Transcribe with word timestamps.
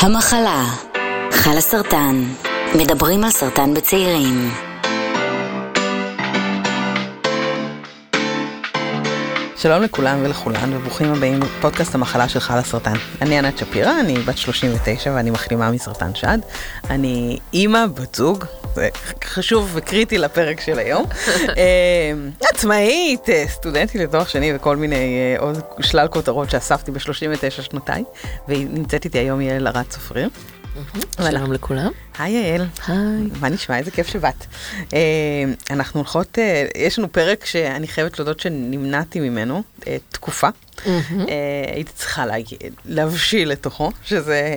המחלה, 0.00 0.64
חל 1.32 1.56
הסרטן, 1.58 2.24
מדברים 2.74 3.24
על 3.24 3.30
סרטן 3.30 3.74
בצעירים. 3.74 4.50
שלום 9.56 9.82
לכולם 9.82 10.18
ולכולן, 10.22 10.76
וברוכים 10.76 11.12
הבאים 11.12 11.40
לפודקאסט 11.42 11.94
המחלה 11.94 12.28
של 12.28 12.40
חל 12.40 12.58
הסרטן. 12.58 12.92
אני 13.22 13.38
ענת 13.38 13.58
שפירא, 13.58 14.00
אני 14.00 14.14
בת 14.14 14.38
39 14.38 15.12
ואני 15.14 15.30
מחלימה 15.30 15.70
מסרטן 15.70 16.14
שד. 16.14 16.38
אני 16.90 17.38
אימא, 17.54 17.86
בת 17.86 18.14
זוג, 18.14 18.44
זה 18.78 18.88
חשוב 19.24 19.70
וקריטי 19.74 20.18
לפרק 20.18 20.60
של 20.60 20.78
היום. 20.78 21.04
אה, 21.58 22.12
עצמאית, 22.40 23.28
אה, 23.28 23.44
סטודנטית 23.48 24.00
לתואר 24.00 24.24
שני 24.24 24.52
וכל 24.56 24.76
מיני 24.76 24.96
אה, 24.96 25.40
עוד 25.40 25.60
שלל 25.80 26.08
כותרות 26.08 26.50
שאספתי 26.50 26.90
ב-39 26.90 27.50
שנותיי, 27.50 28.04
והיא 28.48 28.66
נמצאת 28.70 29.04
איתי 29.04 29.18
היום 29.18 29.40
יעל 29.40 29.66
ארד 29.66 29.84
צפריר. 29.88 30.28
שלום 31.30 31.52
לכולם. 31.52 31.90
היי 32.18 32.32
יעל. 32.32 32.66
היי. 32.86 32.98
מה 33.40 33.48
נשמע? 33.48 33.78
איזה 33.78 33.90
כיף 33.90 34.06
שבאת. 34.06 34.46
אה, 34.92 34.98
אנחנו 35.70 36.00
הולכות, 36.00 36.38
אה, 36.38 36.66
יש 36.76 36.98
לנו 36.98 37.12
פרק 37.12 37.44
שאני 37.44 37.88
חייבת 37.88 38.18
להודות 38.18 38.40
שנמנעתי 38.40 39.20
ממנו 39.20 39.62
אה, 39.86 39.96
תקופה. 40.08 40.48
הייתי 41.74 41.92
צריכה 41.92 42.24
להבשיל 42.84 43.48
לתוכו, 43.48 43.90
שזה... 44.04 44.56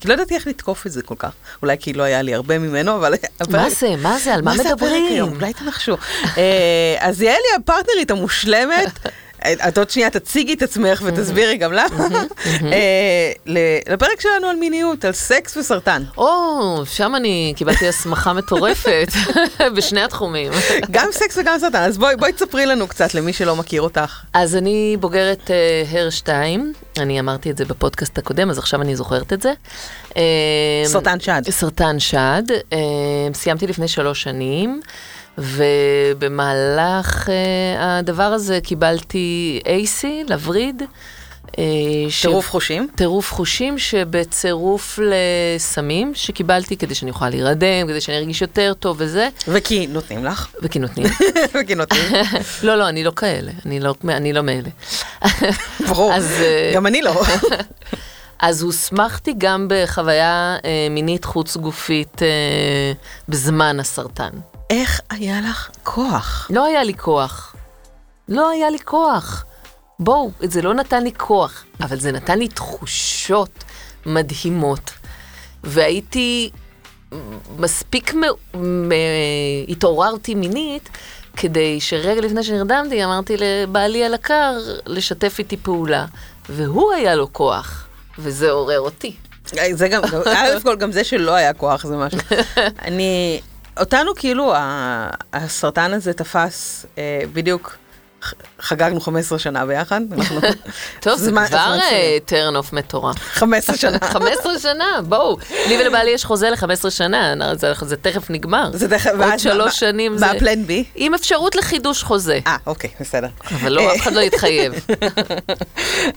כי 0.00 0.08
לא 0.08 0.14
ידעתי 0.14 0.34
איך 0.34 0.46
לתקוף 0.46 0.86
את 0.86 0.92
זה 0.92 1.02
כל 1.02 1.14
כך. 1.18 1.32
אולי 1.62 1.76
כי 1.80 1.92
לא 1.92 2.02
היה 2.02 2.22
לי 2.22 2.34
הרבה 2.34 2.58
ממנו, 2.58 2.96
אבל... 2.96 3.14
מה 3.50 3.70
זה? 3.70 3.96
מה 3.96 4.18
זה? 4.18 4.34
על 4.34 4.42
מה 4.42 4.54
מדברים? 4.54 5.22
אולי 5.22 5.52
תנחשו. 5.52 5.96
אז 6.98 7.22
יעל 7.22 7.36
היא 7.50 7.62
הפרטנרית 7.62 8.10
המושלמת. 8.10 8.98
את 9.68 9.78
עוד 9.78 9.90
שנייה 9.90 10.10
תציגי 10.10 10.54
את 10.54 10.62
עצמך 10.62 11.02
ותסבירי 11.04 11.56
גם 11.56 11.72
למה. 11.72 12.08
אה, 12.72 13.32
לפרק 13.86 14.20
שלנו 14.20 14.46
על 14.46 14.56
מיניות, 14.56 15.04
על 15.04 15.12
סקס 15.12 15.56
וסרטן. 15.56 16.02
או, 16.18 16.82
שם 16.86 17.14
אני 17.16 17.52
קיבלתי 17.56 17.88
הסמכה 17.88 18.32
מטורפת, 18.32 19.08
בשני 19.76 20.00
התחומים. 20.00 20.52
גם 20.90 21.08
סקס 21.12 21.36
וגם 21.36 21.58
סרטן, 21.58 21.82
אז 21.82 21.98
בואי, 21.98 22.32
תספרי 22.32 22.66
לנו 22.66 22.88
קצת 22.88 23.14
למי 23.14 23.32
שלא 23.32 23.56
מכיר 23.56 23.82
אותך. 23.82 24.20
אז 24.32 24.56
אני 24.56 24.96
בוגרת 25.00 25.50
אה, 25.50 25.82
הר 25.90 26.10
2, 26.10 26.72
אני 26.98 27.20
אמרתי 27.20 27.50
את 27.50 27.58
זה 27.58 27.64
בפודקאסט 27.64 28.18
הקודם, 28.18 28.50
אז 28.50 28.58
עכשיו 28.58 28.82
אני 28.82 28.96
זוכרת 28.96 29.32
את 29.32 29.42
זה. 29.42 29.52
אה, 30.16 30.22
סרטן 30.84 31.20
שד. 31.20 31.42
סרטן 31.50 31.98
שד, 31.98 32.42
סיימתי 33.34 33.66
לפני 33.66 33.88
שלוש 33.88 34.22
שנים, 34.22 34.80
ובמהלך 35.38 37.28
אה, 37.28 37.34
הדבר 37.98 38.22
הזה 38.22 38.58
קיבלתי 38.62 39.60
AC, 39.64 40.04
לווריד. 40.30 40.82
אה, 41.58 41.64
ש- 42.08 42.22
טירוף 42.22 42.50
חושים. 42.50 42.88
טירוף 42.94 43.32
חושים 43.32 43.78
שבצירוף 43.78 44.98
לסמים 45.02 46.12
שקיבלתי 46.14 46.76
כדי 46.76 46.94
שאני 46.94 47.10
אוכל 47.10 47.28
להירדם, 47.28 47.88
כדי 47.88 48.00
שאני 48.00 48.16
ארגיש 48.18 48.42
יותר 48.42 48.72
טוב 48.78 48.96
וזה, 49.00 49.28
וכי 49.48 49.86
נותנים 49.86 50.24
לך, 50.24 50.46
וכי 50.62 50.78
נותנים. 50.78 51.06
וכי 51.62 51.74
נותנים, 51.74 52.02
לא, 52.62 52.74
לא, 52.74 52.88
אני 52.88 53.04
לא 53.04 53.12
כאלה, 53.16 53.52
אני 53.66 53.80
לא, 53.80 53.94
אני 54.08 54.32
לא 54.32 54.42
מאלה. 54.42 54.68
ברור, 55.88 56.14
אז, 56.14 56.32
אה, 56.40 56.72
גם 56.74 56.86
אני 56.86 57.02
לא. 57.02 57.22
אז 58.40 58.62
הוסמכתי 58.62 59.34
גם 59.38 59.66
בחוויה 59.70 60.56
אה, 60.64 60.86
מינית 60.90 61.24
חוץ 61.24 61.56
גופית 61.56 62.22
אה, 62.22 62.92
בזמן 63.28 63.80
הסרטן. 63.80 64.30
איך 64.70 65.00
היה 65.10 65.40
לך 65.40 65.70
כוח? 65.82 66.50
לא 66.50 66.64
היה 66.64 66.84
לי 66.84 66.94
כוח. 66.94 67.56
לא 68.28 68.50
היה 68.50 68.70
לי 68.70 68.78
כוח. 68.78 69.44
בואו, 70.00 70.30
זה 70.42 70.62
לא 70.62 70.74
נתן 70.74 71.02
לי 71.02 71.12
כוח, 71.16 71.64
אבל 71.80 71.98
זה 71.98 72.12
נתן 72.12 72.38
לי 72.38 72.48
תחושות 72.48 73.64
מדהימות. 74.06 74.90
והייתי 75.64 76.50
מספיק, 77.58 78.14
מ... 78.14 78.20
מ... 78.58 78.90
התעוררתי 79.68 80.34
מינית, 80.34 80.88
כדי 81.36 81.80
שרגע 81.80 82.20
לפני 82.20 82.42
שנרדמתי, 82.42 83.04
אמרתי 83.04 83.36
לבעלי 83.38 84.04
על 84.04 84.14
הקר 84.14 84.58
לשתף 84.86 85.38
איתי 85.38 85.56
פעולה. 85.56 86.06
והוא 86.48 86.92
היה 86.92 87.14
לו 87.14 87.32
כוח, 87.32 87.87
וזה 88.18 88.50
עורר 88.50 88.80
אותי. 88.80 89.12
זה 89.72 89.88
גם, 89.88 90.02
גם- 90.12 90.20
א' 90.26 90.48
כל 90.62 90.76
גם 90.76 90.92
זה 90.92 91.04
שלא 91.04 91.34
היה 91.34 91.52
כוח 91.52 91.86
זה 91.86 91.96
משהו. 91.96 92.18
אני, 92.84 93.40
אותנו 93.80 94.14
כאילו 94.14 94.54
הסרטן 95.32 95.92
הזה 95.92 96.12
תפס 96.12 96.86
אה, 96.98 97.20
בדיוק, 97.32 97.76
חגגנו 98.60 99.00
15 99.00 99.38
שנה 99.38 99.66
ביחד. 99.66 100.00
אנחנו- 100.12 100.40
טוב, 101.00 101.18
זה 101.18 101.30
כבר 101.30 101.46
סביר. 101.46 101.58
טרן 102.24 102.56
אוף 102.56 102.72
מטורף. 102.72 103.16
15 103.40 103.76
שנה. 103.76 103.98
15 104.02 104.58
שנה, 104.58 104.84
בואו. 105.08 105.36
לי 105.68 105.82
ולבעלי 105.82 106.10
יש 106.10 106.24
חוזה 106.24 106.50
ל-15 106.50 106.90
שנה, 106.90 107.34
זה, 107.56 107.72
זה 107.82 107.96
תכף 107.96 108.30
נגמר. 108.30 108.70
זה 108.72 108.88
תכף, 108.90 109.10
עוד 109.24 109.38
שלוש 109.38 109.78
שנים 109.80 110.16
מה. 110.20 110.30
הפלן 110.30 110.64
בי? 110.64 110.84
עם 110.94 111.14
אפשרות 111.14 111.56
לחידוש 111.56 112.02
חוזה. 112.02 112.38
אה, 112.46 112.56
אוקיי, 112.66 112.90
בסדר. 113.00 113.28
אבל 113.50 113.72
לא, 113.72 113.94
אף 113.94 114.00
אחד 114.00 114.12
לא 114.12 114.20
יתחייב. 114.20 114.72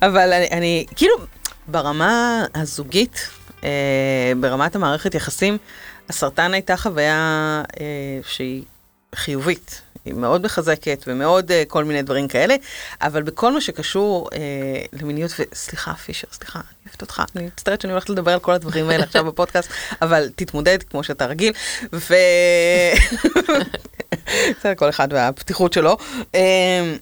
אבל 0.02 0.34
אני 0.52 0.86
כאילו, 0.96 1.16
ברמה 1.72 2.46
הזוגית, 2.56 3.30
אה, 3.64 4.32
ברמת 4.40 4.76
המערכת 4.76 5.16
יחסים, 5.16 5.58
הסרטן 6.10 6.54
הייתה 6.54 6.78
חוויה 6.78 7.64
אה, 7.80 8.20
שהיא 8.28 8.64
חיובית. 9.16 9.82
היא 10.06 10.14
מאוד 10.14 10.46
מחזקת 10.46 11.04
ומאוד 11.08 11.52
אה, 11.52 11.64
כל 11.68 11.84
מיני 11.84 12.02
דברים 12.02 12.28
כאלה, 12.28 12.56
אבל 13.02 13.24
בכל 13.24 13.54
מה 13.54 13.62
שקשור 13.62 14.30
אה, 14.34 14.40
למיניות, 14.94 15.32
וסליחה, 15.40 15.94
פישר, 15.94 16.28
סליחה, 16.32 16.60
אני 16.60 16.86
אוהבת 16.86 17.02
אותך, 17.02 17.24
אני 17.36 17.46
מצטערת 17.46 17.82
שאני 17.82 17.94
הולכת 17.94 18.10
לדבר 18.10 18.32
על 18.34 18.40
כל 18.40 18.52
הדברים 18.52 18.90
האלה 18.90 19.04
עכשיו 19.04 19.26
בפודקאסט, 19.26 19.70
אבל 20.02 20.30
תתמודד 20.36 20.84
כמו 20.84 21.04
שאתה 21.04 21.26
רגיל, 21.26 21.54
ו... 21.94 22.14
בסדר, 24.60 24.76
כל 24.76 24.90
אחד 24.90 25.08
והפתיחות 25.12 25.74
שלו. 25.74 25.98
אה, 26.36 26.96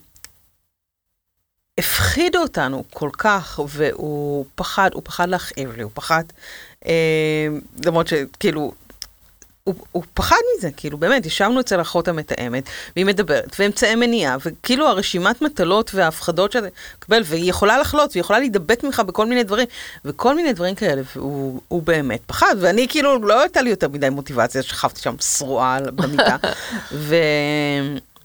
הפחידו 1.80 2.40
אותנו 2.40 2.84
כל 2.94 3.10
כך, 3.18 3.60
והוא 3.68 4.46
פחד, 4.56 4.90
הוא 4.94 5.02
פחד 5.06 5.30
להכאיב 5.30 5.76
לי, 5.78 5.84
הוא 5.84 5.92
פחד, 5.94 6.24
אה, 6.86 7.48
למרות 7.86 8.08
שכאילו, 8.08 8.72
הוא, 9.64 9.76
הוא 9.92 10.04
פחד 10.14 10.36
מזה, 10.58 10.70
כאילו 10.78 10.98
באמת, 10.98 11.26
ישבנו 11.26 11.60
אצל 11.60 11.82
אחות 11.82 12.08
המתאמת, 12.08 12.70
והיא 12.96 13.06
מדברת, 13.06 13.56
ואמצעי 13.60 13.96
מניעה, 13.96 14.38
וכאילו 14.46 14.88
הרשימת 14.88 15.42
מטלות 15.42 15.92
וההפחדות 15.94 16.52
שאתה 16.52 16.68
מקבל, 16.98 17.22
והיא 17.26 17.50
יכולה 17.50 17.78
לחלות, 17.78 18.12
והיא 18.12 18.22
יכולה 18.22 18.40
להידבק 18.40 18.84
ממך 18.84 19.00
בכל 19.00 19.26
מיני 19.26 19.44
דברים, 19.44 19.68
וכל 20.06 20.36
מיני 20.36 20.54
דברים 20.54 20.76
כאלה, 20.76 21.02
והוא 21.16 21.62
הוא 21.68 21.84
באמת 21.84 22.22
פחד, 22.26 22.56
ואני 22.60 22.88
כאילו, 22.90 23.28
לא 23.28 23.42
הייתה 23.42 23.62
לי 23.62 23.70
יותר 23.70 23.88
מדי 23.88 24.10
מוטיבציה, 24.10 24.64
שכבתי 24.64 25.02
שם 25.02 25.16
שרועה 25.20 25.80
במיטה, 25.96 26.36
ו... 26.92 27.16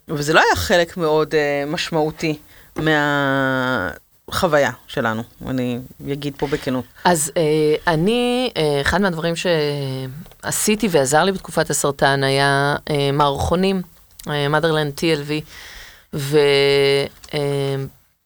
וזה 0.08 0.32
לא 0.32 0.40
היה 0.40 0.56
חלק 0.56 0.96
מאוד 0.96 1.34
uh, 1.34 1.70
משמעותי 1.70 2.38
מהחוויה 2.76 4.70
שלנו, 4.86 5.22
אני 5.46 5.78
אגיד 6.12 6.34
פה 6.38 6.46
בכנות. 6.46 6.84
אז 7.04 7.32
אה, 7.36 7.92
אני, 7.92 8.50
אה, 8.56 8.80
אחד 8.80 9.00
מהדברים 9.00 9.34
שעשיתי 9.36 10.88
ועזר 10.90 11.24
לי 11.24 11.32
בתקופת 11.32 11.70
הסרטן 11.70 12.24
היה 12.24 12.76
אה, 12.90 13.12
מערכונים, 13.12 13.82
אה, 14.28 14.46
motherland 14.46 15.00
TLV, 15.00 15.32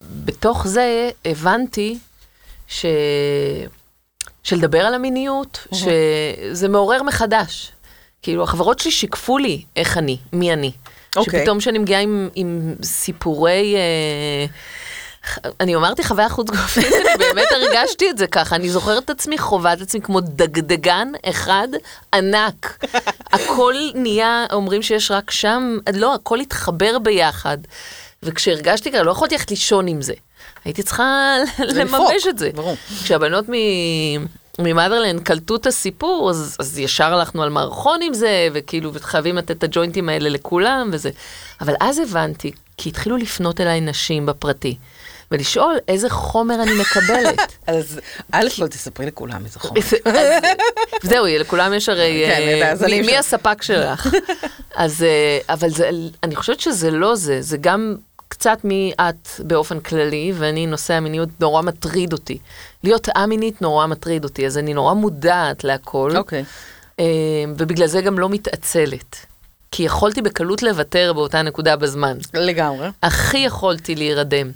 ובתוך 0.01 0.67
זה 0.67 1.09
הבנתי 1.25 1.99
ש... 2.67 2.85
שלדבר 4.43 4.79
על 4.79 4.93
המיניות, 4.93 5.67
שזה 5.73 6.67
מעורר 6.67 7.03
מחדש. 7.03 7.71
כאילו, 8.21 8.43
החברות 8.43 8.79
שלי 8.79 8.91
שיקפו 8.91 9.37
לי 9.37 9.63
איך 9.75 9.97
אני, 9.97 10.17
מי 10.33 10.53
אני. 10.53 10.71
אוקיי. 11.15 11.39
שפתאום 11.39 11.59
כשאני 11.59 11.79
מגיעה 11.79 12.01
עם, 12.01 12.29
עם 12.35 12.75
סיפורי... 12.83 13.75
אה, 13.75 14.45
אני 15.59 15.75
אמרתי 15.75 16.03
חוויה 16.03 16.29
חוץ 16.29 16.49
גופית, 16.49 16.85
אני 16.85 17.17
באמת 17.17 17.47
הרגשתי 17.51 18.09
את 18.09 18.17
זה 18.17 18.27
ככה, 18.27 18.55
אני 18.55 18.69
זוכרת 18.69 19.03
את 19.05 19.09
עצמי, 19.09 19.37
חווה 19.37 19.73
את 19.73 19.81
עצמי 19.81 20.01
כמו 20.01 20.21
דגדגן 20.21 21.11
אחד 21.25 21.67
ענק. 22.13 22.85
הכל 23.33 23.75
נהיה, 23.95 24.45
אומרים 24.53 24.81
שיש 24.81 25.11
רק 25.11 25.31
שם, 25.31 25.77
לא, 25.93 26.13
הכל 26.13 26.39
התחבר 26.39 26.99
ביחד. 26.99 27.57
וכשהרגשתי 28.23 28.91
ככה, 28.91 29.03
לא 29.03 29.11
יכולתי 29.11 29.35
ללכת 29.35 29.49
לישון 29.49 29.87
עם 29.87 30.01
זה. 30.01 30.13
הייתי 30.65 30.83
צריכה 30.83 31.35
לממש 31.59 32.27
את 32.29 32.39
זה. 32.39 32.49
ברור. 32.55 32.75
כשהבנות 33.03 33.45
ממאדרלנד 34.59 35.21
קלטו 35.23 35.55
את 35.55 35.67
הסיפור, 35.67 36.29
אז, 36.29 36.55
אז 36.59 36.79
ישר 36.79 37.13
הלכנו 37.13 37.43
על 37.43 37.49
מערכון 37.49 37.99
עם 38.01 38.13
זה, 38.13 38.47
וכאילו, 38.53 38.91
חייבים 38.99 39.35
לתת 39.37 39.51
את 39.51 39.63
הג'וינטים 39.63 40.09
האלה 40.09 40.29
לכולם 40.29 40.89
וזה. 40.93 41.09
אבל 41.61 41.73
אז 41.79 41.99
הבנתי, 41.99 42.51
כי 42.77 42.89
התחילו 42.89 43.17
לפנות 43.17 43.61
אליי 43.61 43.81
נשים 43.81 44.25
בפרטי, 44.25 44.77
ולשאול 45.31 45.75
איזה 45.87 46.09
חומר 46.09 46.55
אני 46.63 46.71
מקבלת. 46.73 47.55
אז 47.67 47.99
א' 48.31 48.45
כל 48.57 48.67
תספרי 48.67 49.05
לכולם 49.05 49.45
איזה 49.45 49.59
חומר. 49.59 49.81
זהו, 51.03 51.25
לכולם 51.39 51.73
יש 51.73 51.89
הרי, 51.89 52.23
כן, 52.27 52.41
אה, 52.81 53.01
מי- 53.01 53.17
הספק 53.17 53.61
שלך? 53.61 54.07
אז, 54.75 55.03
אה, 55.03 55.39
אבל 55.49 55.69
אני 56.23 56.35
חושבת 56.35 56.59
שזה 56.59 56.91
לא 56.91 57.15
זה, 57.15 57.41
זה 57.41 57.57
גם 57.57 57.95
קצת 58.29 58.59
מי 58.63 58.93
את 58.99 59.29
באופן 59.39 59.79
כללי, 59.79 60.33
ואני, 60.35 60.67
נושא 60.67 60.93
המיניות 60.93 61.29
נורא 61.39 61.61
מטריד 61.61 62.13
אותי. 62.13 62.37
להיות 62.83 63.07
א-מינית 63.09 63.61
נורא 63.61 63.87
מטריד 63.87 64.23
אותי, 64.23 64.45
אז 64.45 64.57
אני 64.57 64.73
נורא 64.73 64.93
מודעת 64.93 65.63
להכל, 65.63 66.11
אוקיי. 66.17 66.43
אה, 66.99 67.05
ובגלל 67.57 67.87
זה 67.87 68.01
גם 68.01 68.19
לא 68.19 68.29
מתעצלת. 68.29 69.25
כי 69.71 69.83
יכולתי 69.83 70.21
בקלות 70.21 70.63
לוותר 70.63 71.13
באותה 71.13 71.41
נקודה 71.41 71.75
בזמן. 71.75 72.17
לגמרי. 72.33 72.89
הכי 73.03 73.37
יכולתי 73.37 73.95
להירדם. 73.95 74.51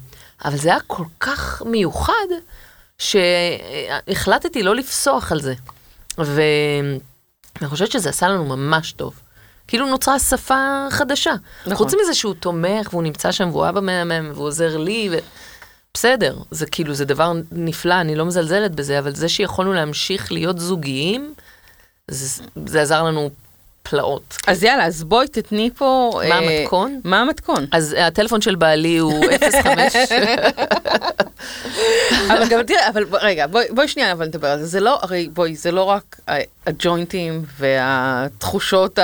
אבל 0.45 0.57
זה 0.57 0.69
היה 0.69 0.79
כל 0.87 1.05
כך 1.19 1.61
מיוחד, 1.65 2.27
שהחלטתי 2.97 4.63
לא 4.63 4.75
לפסוח 4.75 5.31
על 5.31 5.41
זה. 5.41 5.53
ואני 6.17 7.67
חושבת 7.67 7.91
שזה 7.91 8.09
עשה 8.09 8.27
לנו 8.27 8.45
ממש 8.45 8.91
טוב. 8.91 9.19
כאילו 9.67 9.89
נוצרה 9.89 10.19
שפה 10.19 10.87
חדשה. 10.89 11.33
נכון. 11.65 11.77
חוץ 11.77 11.93
מזה 12.01 12.13
שהוא 12.13 12.33
תומך, 12.33 12.87
והוא 12.91 13.03
נמצא 13.03 13.31
שם, 13.31 13.49
והוא 13.51 13.69
אבא 13.69 13.81
מהמם, 13.81 14.31
והוא 14.33 14.45
עוזר 14.45 14.77
לי, 14.77 15.09
ו... 15.11 15.17
בסדר, 15.93 16.37
זה 16.51 16.65
כאילו, 16.65 16.93
זה 16.93 17.05
דבר 17.05 17.33
נפלא, 17.51 18.01
אני 18.01 18.15
לא 18.15 18.25
מזלזלת 18.25 18.75
בזה, 18.75 18.99
אבל 18.99 19.15
זה 19.15 19.29
שיכולנו 19.29 19.73
להמשיך 19.73 20.31
להיות 20.31 20.59
זוגיים, 20.59 21.33
זה, 22.07 22.43
זה 22.65 22.81
עזר 22.81 23.03
לנו 23.03 23.29
פלאות. 23.83 24.37
אז 24.47 24.63
יאללה, 24.63 24.85
אז 24.85 25.03
בואי 25.03 25.27
תתני 25.27 25.69
פה... 25.75 26.11
מה 26.29 26.39
אה, 26.39 26.59
המתכון? 26.59 27.01
מה 27.03 27.21
המתכון? 27.21 27.65
אז 27.71 27.95
הטלפון 27.99 28.41
של 28.41 28.55
בעלי 28.55 28.97
הוא 28.97 29.25
05. 29.63 29.95
אבל 32.27 32.47
גם 32.49 32.63
תראה, 32.63 32.89
אבל 32.89 33.05
רגע, 33.11 33.47
בואי, 33.47 33.65
בואי 33.69 33.87
שנייה 33.87 34.11
אבל 34.11 34.25
נדבר 34.25 34.47
על 34.47 34.59
זה. 34.59 34.65
זה 34.65 34.79
לא, 34.79 34.99
הרי 35.01 35.29
בואי, 35.33 35.55
זה 35.55 35.71
לא 35.71 35.83
רק 35.83 36.19
הג'וינטים 36.67 37.45
והתחושות 37.59 38.99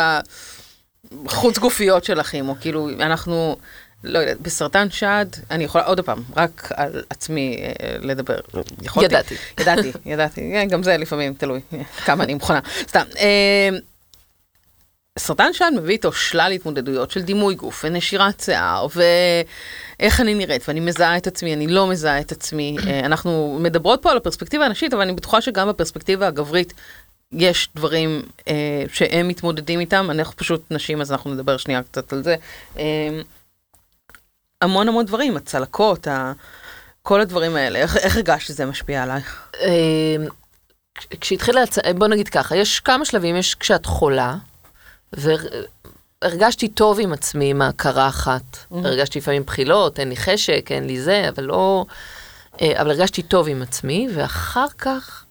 החוץ 1.25 1.57
גופיות 1.57 2.03
של 2.03 2.19
הכימו, 2.19 2.55
כאילו, 2.61 2.89
אנחנו, 2.99 3.55
לא 4.03 4.19
יודעת, 4.19 4.41
בסרטן 4.41 4.89
שד, 4.89 5.25
אני 5.51 5.63
יכולה 5.63 5.85
עוד 5.85 6.01
פעם, 6.01 6.23
רק 6.37 6.71
על 6.75 7.03
עצמי 7.09 7.57
אה, 7.61 7.95
לדבר. 8.01 8.39
יכולתי. 8.81 9.05
ידעתי. 9.05 9.35
ידעתי, 9.59 9.91
ידעתי, 10.05 10.55
אה, 10.55 10.65
גם 10.71 10.83
זה 10.83 10.97
לפעמים 10.97 11.33
תלוי 11.33 11.59
כמה 12.05 12.23
אני 12.23 12.33
מוכנה. 12.33 12.59
סתם. 12.87 13.03
סרטן 15.19 15.53
שד 15.53 15.71
מביא 15.77 15.93
איתו 15.93 16.11
שלל 16.11 16.51
התמודדויות 16.55 17.11
של 17.11 17.21
דימוי 17.21 17.55
גוף 17.55 17.85
ונשירת 17.85 18.39
שיער 18.39 18.87
ואיך 18.95 20.21
אני 20.21 20.33
נראית 20.33 20.63
ואני 20.67 20.79
מזהה 20.79 21.17
את 21.17 21.27
עצמי, 21.27 21.53
אני 21.53 21.67
לא 21.67 21.87
מזהה 21.87 22.19
את 22.19 22.31
עצמי. 22.31 22.77
אה, 22.87 22.99
אנחנו 22.99 23.57
מדברות 23.61 24.01
פה 24.01 24.11
על 24.11 24.17
הפרספקטיבה 24.17 24.65
הנשית, 24.65 24.93
אבל 24.93 25.01
אני 25.01 25.13
בטוחה 25.13 25.41
שגם 25.41 25.69
בפרספקטיבה 25.69 26.27
הגברית 26.27 26.73
יש 27.31 27.69
דברים 27.75 28.21
אה, 28.47 28.83
שהם 28.93 29.27
מתמודדים 29.27 29.79
איתם. 29.79 30.07
אנחנו 30.11 30.35
פשוט 30.35 30.71
נשים, 30.71 31.01
אז 31.01 31.11
אנחנו 31.11 31.33
נדבר 31.33 31.57
שנייה 31.57 31.83
קצת 31.83 32.13
על 32.13 32.23
זה. 32.23 32.35
אה, 32.77 33.21
המון 34.61 34.87
המון 34.87 35.05
דברים, 35.05 35.37
הצלקות, 35.37 36.07
ה... 36.07 36.33
כל 37.01 37.21
הדברים 37.21 37.55
האלה. 37.55 37.79
איך, 37.79 37.97
איך 37.97 38.15
הרגשת 38.15 38.47
שזה 38.47 38.65
משפיע 38.65 39.03
עלייך? 39.03 39.49
אה, 39.61 40.15
כשהתחילה, 41.21 41.61
בוא 41.95 42.07
נגיד 42.07 42.29
ככה, 42.29 42.55
יש 42.55 42.79
כמה 42.79 43.05
שלבים, 43.05 43.35
יש 43.35 43.55
כשאת 43.55 43.85
חולה, 43.85 44.35
והרגשתי 45.13 46.67
טוב 46.67 46.99
עם 46.99 47.13
עצמי, 47.13 47.49
עם 47.49 47.61
הקרחת. 47.61 48.57
הרגשתי 48.71 49.19
לפעמים 49.19 49.43
בחילות, 49.43 49.99
אין 49.99 50.09
לי 50.09 50.17
חשק, 50.17 50.67
אין 50.71 50.87
לי 50.87 51.01
זה, 51.01 51.29
אבל 51.29 51.43
לא... 51.43 51.85
אה, 52.61 52.81
אבל 52.81 52.89
הרגשתי 52.89 53.23
טוב 53.23 53.47
עם 53.47 53.61
עצמי, 53.61 54.07
ואחר 54.13 54.67
כך, 54.77 55.25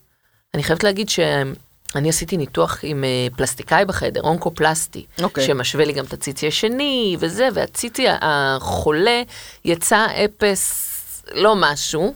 אני 0.53 0.63
חייבת 0.63 0.83
להגיד 0.83 1.09
שאני 1.09 2.09
עשיתי 2.09 2.37
ניתוח 2.37 2.79
עם 2.83 3.03
אה, 3.03 3.27
פלסטיקאי 3.37 3.85
בחדר, 3.85 4.21
אונקופלסטי, 4.21 5.05
אוקיי. 5.21 5.45
שמשווה 5.45 5.85
לי 5.85 5.93
גם 5.93 6.05
את 6.05 6.13
הציצי 6.13 6.47
השני 6.47 7.17
וזה, 7.19 7.47
והציצי 7.53 8.05
החולה 8.21 9.21
יצא 9.65 10.07
אפס, 10.25 10.85
לא 11.33 11.55
משהו, 11.57 12.13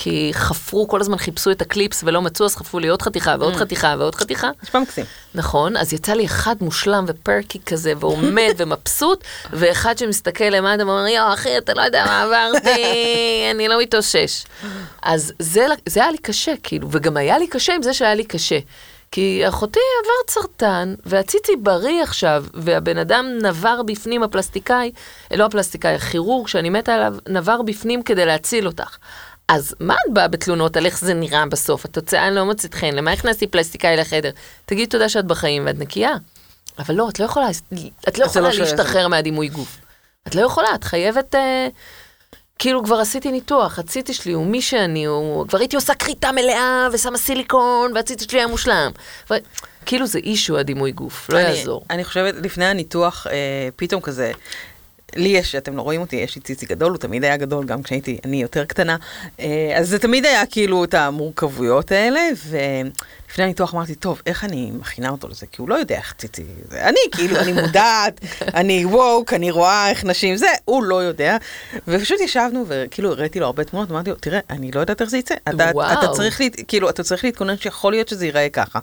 כי 0.00 0.30
חפרו, 0.34 0.88
כל 0.88 1.00
הזמן 1.00 1.16
חיפשו 1.16 1.50
את 1.50 1.62
הקליפס 1.62 2.02
ולא 2.06 2.22
מצאו, 2.22 2.46
אז 2.46 2.56
חפרו 2.56 2.80
לי 2.80 2.88
עוד 2.88 3.02
חתיכה 3.02 3.36
ועוד 3.38 3.56
חתיכה 3.56 3.94
ועוד 3.98 4.14
חתיכה. 4.14 4.50
נשמע 4.62 4.80
מקסים. 4.80 5.04
נכון, 5.34 5.76
אז 5.76 5.92
יצא 5.92 6.12
לי 6.12 6.26
אחד 6.26 6.56
מושלם 6.60 7.04
ופרקי 7.08 7.58
כזה, 7.66 7.92
ועומד 8.00 8.54
ומבסוט, 8.58 9.24
ואחד 9.50 9.98
שמסתכל 9.98 10.44
למטה 10.44 10.86
ואומר, 10.86 11.06
יואו, 11.06 11.32
אחי, 11.32 11.58
אתה 11.58 11.74
לא 11.74 11.82
יודע 11.82 12.04
מה 12.04 12.22
עברתי, 12.22 12.82
אני 13.54 13.68
לא 13.68 13.80
מתאושש. 13.82 14.44
אז 15.02 15.32
זה, 15.38 15.66
זה 15.86 16.00
היה 16.00 16.10
לי 16.10 16.18
קשה, 16.18 16.52
כאילו, 16.62 16.88
וגם 16.90 17.16
היה 17.16 17.38
לי 17.38 17.46
קשה 17.46 17.74
עם 17.74 17.82
זה 17.82 17.94
שהיה 17.94 18.14
לי 18.14 18.24
קשה. 18.24 18.58
כי 19.10 19.48
אחותי 19.48 19.80
עברת 20.02 20.30
סרטן, 20.30 20.94
והציצי 21.06 21.52
בריא 21.56 22.02
עכשיו, 22.02 22.44
והבן 22.54 22.98
אדם 22.98 23.26
נבר 23.42 23.82
בפנים, 23.82 24.22
הפלסטיקאי, 24.22 24.92
לא 25.34 25.44
הפלסטיקאי, 25.44 25.94
הכירורג 25.94 26.48
שאני 26.48 26.70
מתה 26.70 26.94
עליו, 26.94 27.14
נבר 27.28 27.62
בפנים 27.62 28.02
כדי 28.02 28.26
להציל 28.26 28.66
אותך. 28.66 28.96
אז 29.48 29.74
מה 29.80 29.94
את 29.94 30.12
באה 30.14 30.28
בתלונות 30.28 30.76
על 30.76 30.86
איך 30.86 31.00
זה 31.00 31.14
נראה 31.14 31.46
בסוף? 31.46 31.84
התוצאה 31.84 32.30
לא 32.30 32.44
מוצאת 32.44 32.74
חן, 32.74 32.94
למה 32.94 33.12
הכנסתי 33.12 33.46
פלסטיקאי 33.46 33.96
לחדר? 33.96 34.30
תגידי 34.66 34.86
תודה 34.86 35.08
שאת 35.08 35.24
בחיים 35.24 35.66
ואת 35.66 35.78
נקייה. 35.78 36.12
אבל 36.78 36.94
לא, 36.94 37.08
את 37.08 37.20
לא 37.20 37.24
יכולה, 37.24 37.46
את 38.08 38.18
לא 38.18 38.24
לא 38.24 38.30
יכולה 38.30 38.52
ש- 38.52 38.58
להשתחרר 38.58 39.08
מהדימוי 39.08 39.48
גוף. 39.48 39.78
את 40.28 40.34
לא 40.34 40.42
יכולה, 40.42 40.74
את 40.74 40.84
חייבת... 40.84 41.34
אה, 41.34 41.68
כאילו 42.58 42.84
כבר 42.84 42.96
עשיתי 42.96 43.32
ניתוח, 43.32 43.78
הציטי 43.78 44.14
שלי 44.14 44.32
הוא 44.32 44.46
מי 44.46 44.62
שאני, 44.62 45.04
הוא... 45.04 45.46
כבר 45.48 45.58
הייתי 45.58 45.76
עושה 45.76 45.94
כריתה 45.94 46.32
מלאה 46.32 46.88
ושמה 46.92 47.18
סיליקון, 47.18 47.92
והציטי 47.94 48.24
שלי 48.24 48.38
היה 48.38 48.46
מושלם. 48.46 48.90
ו... 49.30 49.34
כאילו 49.86 50.06
זה 50.06 50.18
אישו 50.18 50.58
הדימוי 50.58 50.92
גוף, 50.92 51.30
לא 51.30 51.38
אני- 51.38 51.48
יעזור. 51.48 51.84
אני 51.90 52.04
חושבת, 52.04 52.34
לפני 52.42 52.64
הניתוח, 52.64 53.26
אה, 53.26 53.32
פתאום 53.76 54.00
כזה, 54.00 54.32
לי 55.16 55.28
יש, 55.28 55.54
אתם 55.54 55.76
לא 55.76 55.82
רואים 55.82 56.00
אותי, 56.00 56.16
יש 56.16 56.36
לי 56.36 56.42
ציצי 56.42 56.66
גדול, 56.66 56.90
הוא 56.90 56.98
תמיד 56.98 57.24
היה 57.24 57.36
גדול, 57.36 57.66
גם 57.66 57.82
כשהייתי, 57.82 58.18
אני 58.24 58.42
יותר 58.42 58.64
קטנה. 58.64 58.96
אה, 59.40 59.72
אז 59.76 59.88
זה 59.88 59.98
תמיד 59.98 60.26
היה 60.26 60.46
כאילו 60.46 60.84
את 60.84 60.94
המורכבויות 60.94 61.92
האלה, 61.92 62.20
ולפני 62.46 63.44
הניתוח 63.44 63.74
אמרתי, 63.74 63.94
טוב, 63.94 64.22
איך 64.26 64.44
אני 64.44 64.70
מכינה 64.74 65.08
אותו 65.08 65.28
לזה? 65.28 65.46
כי 65.46 65.62
הוא 65.62 65.68
לא 65.68 65.74
יודע 65.74 65.96
איך 65.96 66.14
ציצי, 66.18 66.44
זה 66.70 66.88
אני, 66.88 66.98
כאילו, 67.12 67.36
אני 67.36 67.52
מודעת, 67.52 68.20
אני 68.60 68.84
ווק, 68.84 69.32
אני 69.32 69.50
רואה 69.50 69.90
איך 69.90 70.04
נשים, 70.04 70.36
זה, 70.36 70.48
הוא 70.64 70.82
לא 70.82 71.02
יודע. 71.02 71.36
ופשוט 71.88 72.20
ישבנו, 72.20 72.64
וכאילו 72.68 73.10
הראיתי 73.10 73.40
לו 73.40 73.46
הרבה 73.46 73.64
תמונות, 73.64 73.90
אמרתי 73.90 74.10
לו, 74.10 74.16
תראה, 74.16 74.40
אני 74.50 74.70
לא 74.70 74.80
יודעת 74.80 75.00
איך 75.00 75.10
זה 75.10 75.18
יצא. 75.18 75.34
אתה. 75.48 75.70
אתה 75.70 76.08
צריך, 76.12 76.40
לה, 76.40 76.46
כאילו, 76.68 76.90
אתה 76.90 77.02
צריך 77.02 77.24
להתכונן 77.24 77.56
שיכול 77.56 77.92
להיות 77.92 78.08
שזה 78.08 78.24
ייראה 78.24 78.48
ככה. 78.48 78.78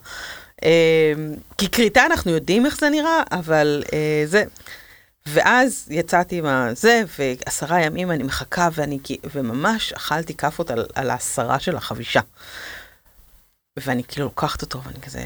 אה, 0.63 1.13
כי 1.57 1.69
כריתה 1.69 2.06
אנחנו 2.06 2.31
יודעים 2.31 2.66
איך 2.66 2.80
זה 2.80 2.89
נראה, 2.89 3.24
אבל 3.31 3.83
אה, 3.94 4.24
זה... 4.25 4.44
ואז 5.27 5.88
יצאתי 5.89 6.38
עם 6.38 6.45
הזה, 6.45 7.04
ועשרה 7.19 7.81
ימים 7.81 8.12
אני 8.12 8.24
מחכה, 8.24 8.69
ואני, 8.74 9.00
וממש 9.33 9.94
אכלתי 9.94 10.33
כאפות 10.33 10.72
על, 10.72 10.86
על 10.95 11.10
ההסרה 11.10 11.60
של 11.60 11.75
החבישה. 11.75 12.21
ואני 13.80 14.04
כאילו 14.04 14.26
לוקחת 14.26 14.61
אותו, 14.61 14.83
ואני 14.83 15.02
כזה, 15.02 15.26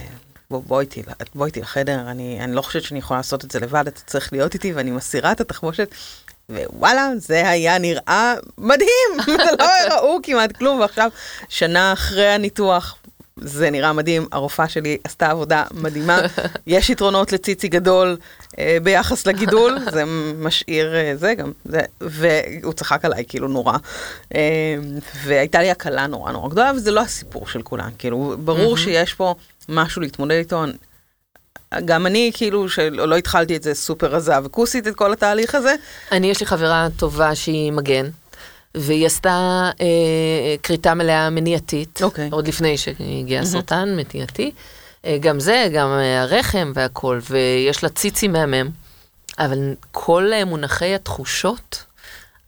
בוא, 0.50 0.62
בוא 0.64 0.82
איתי, 0.82 1.04
בוא 1.36 1.46
איתי 1.46 1.62
לחדר, 1.62 2.12
אני, 2.12 2.44
אני 2.44 2.56
לא 2.56 2.62
חושבת 2.62 2.84
שאני 2.84 3.00
יכולה 3.00 3.20
לעשות 3.20 3.46
את 3.46 3.52
זה 3.52 3.60
לבד, 3.60 3.88
אתה 3.88 4.02
צריך 4.02 4.34
להיות 4.34 4.54
איתי, 4.54 4.74
ואני 4.74 4.92
מסירה 4.92 5.32
את 5.32 5.42
התחמושת, 5.42 5.96
ווואלה, 6.50 7.10
זה 7.18 7.50
היה 7.50 7.78
נראה 7.78 8.34
מדהים, 8.58 9.38
לא 9.60 9.66
ראו 9.96 10.20
כמעט 10.24 10.58
כלום, 10.58 10.80
ועכשיו, 10.80 11.10
שנה 11.50 11.94
אחרי 11.94 12.28
הניתוח, 12.28 12.98
זה 13.42 13.70
נראה 13.70 13.94
מדהים, 13.94 14.28
הרופאה 14.32 14.70
שלי 14.70 14.98
עשתה 15.04 15.32
עבודה 15.32 15.64
מדהימה, 15.72 16.20
יש 16.68 16.90
יתרונות 16.90 17.32
לציצי 17.32 17.68
גדול 17.68 18.18
אה, 18.60 18.78
ביחס 18.84 19.28
לגידול, 19.28 19.78
זה 19.94 20.04
משאיר 20.38 20.96
אה, 20.96 21.12
זה 21.16 21.34
גם, 21.34 21.52
זה, 21.66 21.82
והוא 22.02 22.74
צחק 22.74 23.06
עליי 23.06 23.24
כאילו 23.28 23.48
נורא, 23.48 23.78
אה, 24.36 24.76
והייתה 25.24 25.62
לי 25.62 25.72
הקלה 25.72 26.08
נורא 26.08 26.32
נורא 26.32 26.50
גדולה, 26.50 26.72
וזה 26.76 26.92
לא 26.92 27.02
הסיפור 27.02 27.48
של 27.48 27.62
כולם, 27.62 27.90
כאילו, 27.98 28.36
ברור 28.40 28.78
שיש 28.78 29.14
פה 29.14 29.36
משהו 29.70 30.02
להתמודד 30.02 30.36
איתו, 30.36 30.64
גם 31.86 32.06
אני 32.06 32.32
כאילו, 32.34 32.70
שלא 32.70 33.18
התחלתי 33.18 33.56
את 33.56 33.64
זה 33.64 33.74
סופר 33.74 34.08
רזה 34.08 34.34
וכוסית 34.44 34.88
את 34.88 34.96
כל 34.96 35.14
התהליך 35.14 35.56
הזה, 35.56 35.76
אני, 36.12 36.32
יש 36.32 36.40
לי 36.40 36.46
חברה 36.46 36.88
טובה 36.98 37.36
שהיא 37.36 37.72
מגן, 37.72 38.10
והיא 38.76 39.06
עשתה 39.06 39.70
אה, 39.82 40.56
כריתה 40.64 40.94
מלאה 40.94 41.30
מניעתית, 41.30 42.00
אוקיי. 42.04 42.30
עוד 42.32 42.48
לפני 42.48 42.78
שהגיע 42.78 43.42
הסרטן, 43.42 43.90
מניעתי. 43.96 44.52
אה, 45.06 45.18
גם 45.22 45.40
זה, 45.40 45.68
גם 45.74 45.90
אה, 45.90 46.22
הרחם 46.22 46.72
והכל, 46.76 47.20
ויש 47.30 47.84
לה 47.84 47.90
ציצי 47.90 48.28
מהמם, 48.28 48.70
אבל 49.40 49.76
כל 49.92 50.30
אה, 50.34 50.46
מונחי 50.46 50.96
התחושות, 50.96 51.84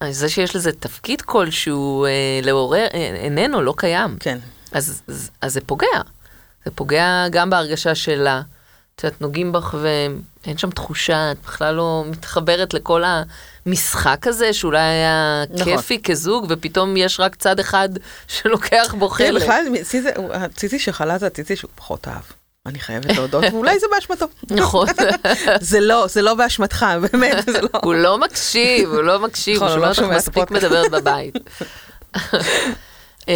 אה, 0.02 0.12
זה 0.12 0.30
שיש 0.30 0.56
לזה 0.56 0.72
תפקיד 0.72 1.22
כלשהו 1.22 2.06
אה, 2.06 2.10
לעורר, 2.44 2.88
אה, 2.94 3.16
איננו, 3.16 3.62
לא 3.62 3.74
קיים. 3.78 4.18
כן. 4.20 4.38
אז, 4.72 5.02
אז, 5.08 5.30
אז 5.42 5.54
זה 5.54 5.62
פוגע. 5.62 6.02
זה 6.66 6.72
פוגע 6.76 7.26
גם 7.32 7.50
בהרגשה 7.50 7.96
שלה. 7.96 8.42
את 8.96 9.04
יודעת, 9.04 9.22
נוגעים 9.22 9.52
בך 9.52 9.76
ואין 9.82 10.58
שם 10.58 10.70
תחושה, 10.70 11.32
את 11.32 11.38
בכלל 11.46 11.76
לא 11.76 12.04
מתחברת 12.08 12.74
לכל 12.74 13.04
המשחק 13.66 14.28
הזה, 14.28 14.54
שאולי 14.54 14.80
היה 14.80 15.44
נכון. 15.50 15.78
כיפי 15.78 16.02
כזוג, 16.04 16.46
ופתאום 16.50 16.98
יש 16.98 17.20
רק 17.20 17.36
צד 17.36 17.60
אחד 17.60 17.90
שלוקח 18.28 18.96
בו 19.00 19.10
חלק. 19.10 19.42
בכלל, 19.42 19.64
ציצי- 19.84 20.08
הציצי 20.34 20.80
שחלה 20.80 21.18
זה 21.18 21.28
הציצי 21.28 21.56
שהוא 21.56 21.72
פחות 21.76 22.08
אהב. 22.08 22.22
אני 22.66 22.80
חייבת 22.80 23.06
להודות, 23.18 23.44
ואולי 23.52 23.80
זה 23.80 23.86
באשמתו. 23.96 24.26
נכון. 24.52 24.88
זה 25.60 25.80
לא, 25.80 26.08
זה 26.08 26.22
לא 26.22 26.34
באשמתך, 26.34 26.86
באמת, 27.12 27.46
זה 27.46 27.62
לא. 27.62 27.70
הוא 27.84 27.94
לא 27.96 28.18
מקשיב, 28.18 28.90
הוא 28.90 29.02
לא 29.02 29.20
מקשיב, 29.20 29.56
נכון, 29.56 29.68
הוא 29.68 29.78
הוא 29.78 29.86
לא 29.88 29.94
שומע 29.94 30.08
אותך 30.18 30.26
שומע 30.26 30.42
מספיק. 30.44 30.52
מדברת 30.52 30.92
בבית. 30.92 31.36
אמ, 33.28 33.36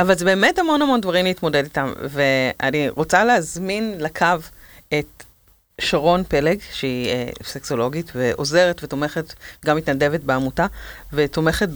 אבל 0.00 0.14
זה 0.18 0.24
באמת 0.24 0.58
המון 0.58 0.82
המון 0.82 1.00
דברים 1.00 1.24
להתמודד 1.24 1.64
איתם, 1.64 1.92
ואני 2.02 2.88
רוצה 2.88 3.24
להזמין 3.24 3.94
לקו 3.98 4.26
את 4.98 5.24
שרון 5.80 6.24
פלג, 6.24 6.58
שהיא 6.72 7.08
אה, 7.08 7.28
סקסולוגית 7.42 8.12
ועוזרת 8.14 8.84
ותומכת, 8.84 9.34
גם 9.64 9.76
מתנדבת 9.76 10.20
בעמותה, 10.20 10.66
ותומכת 11.12 11.68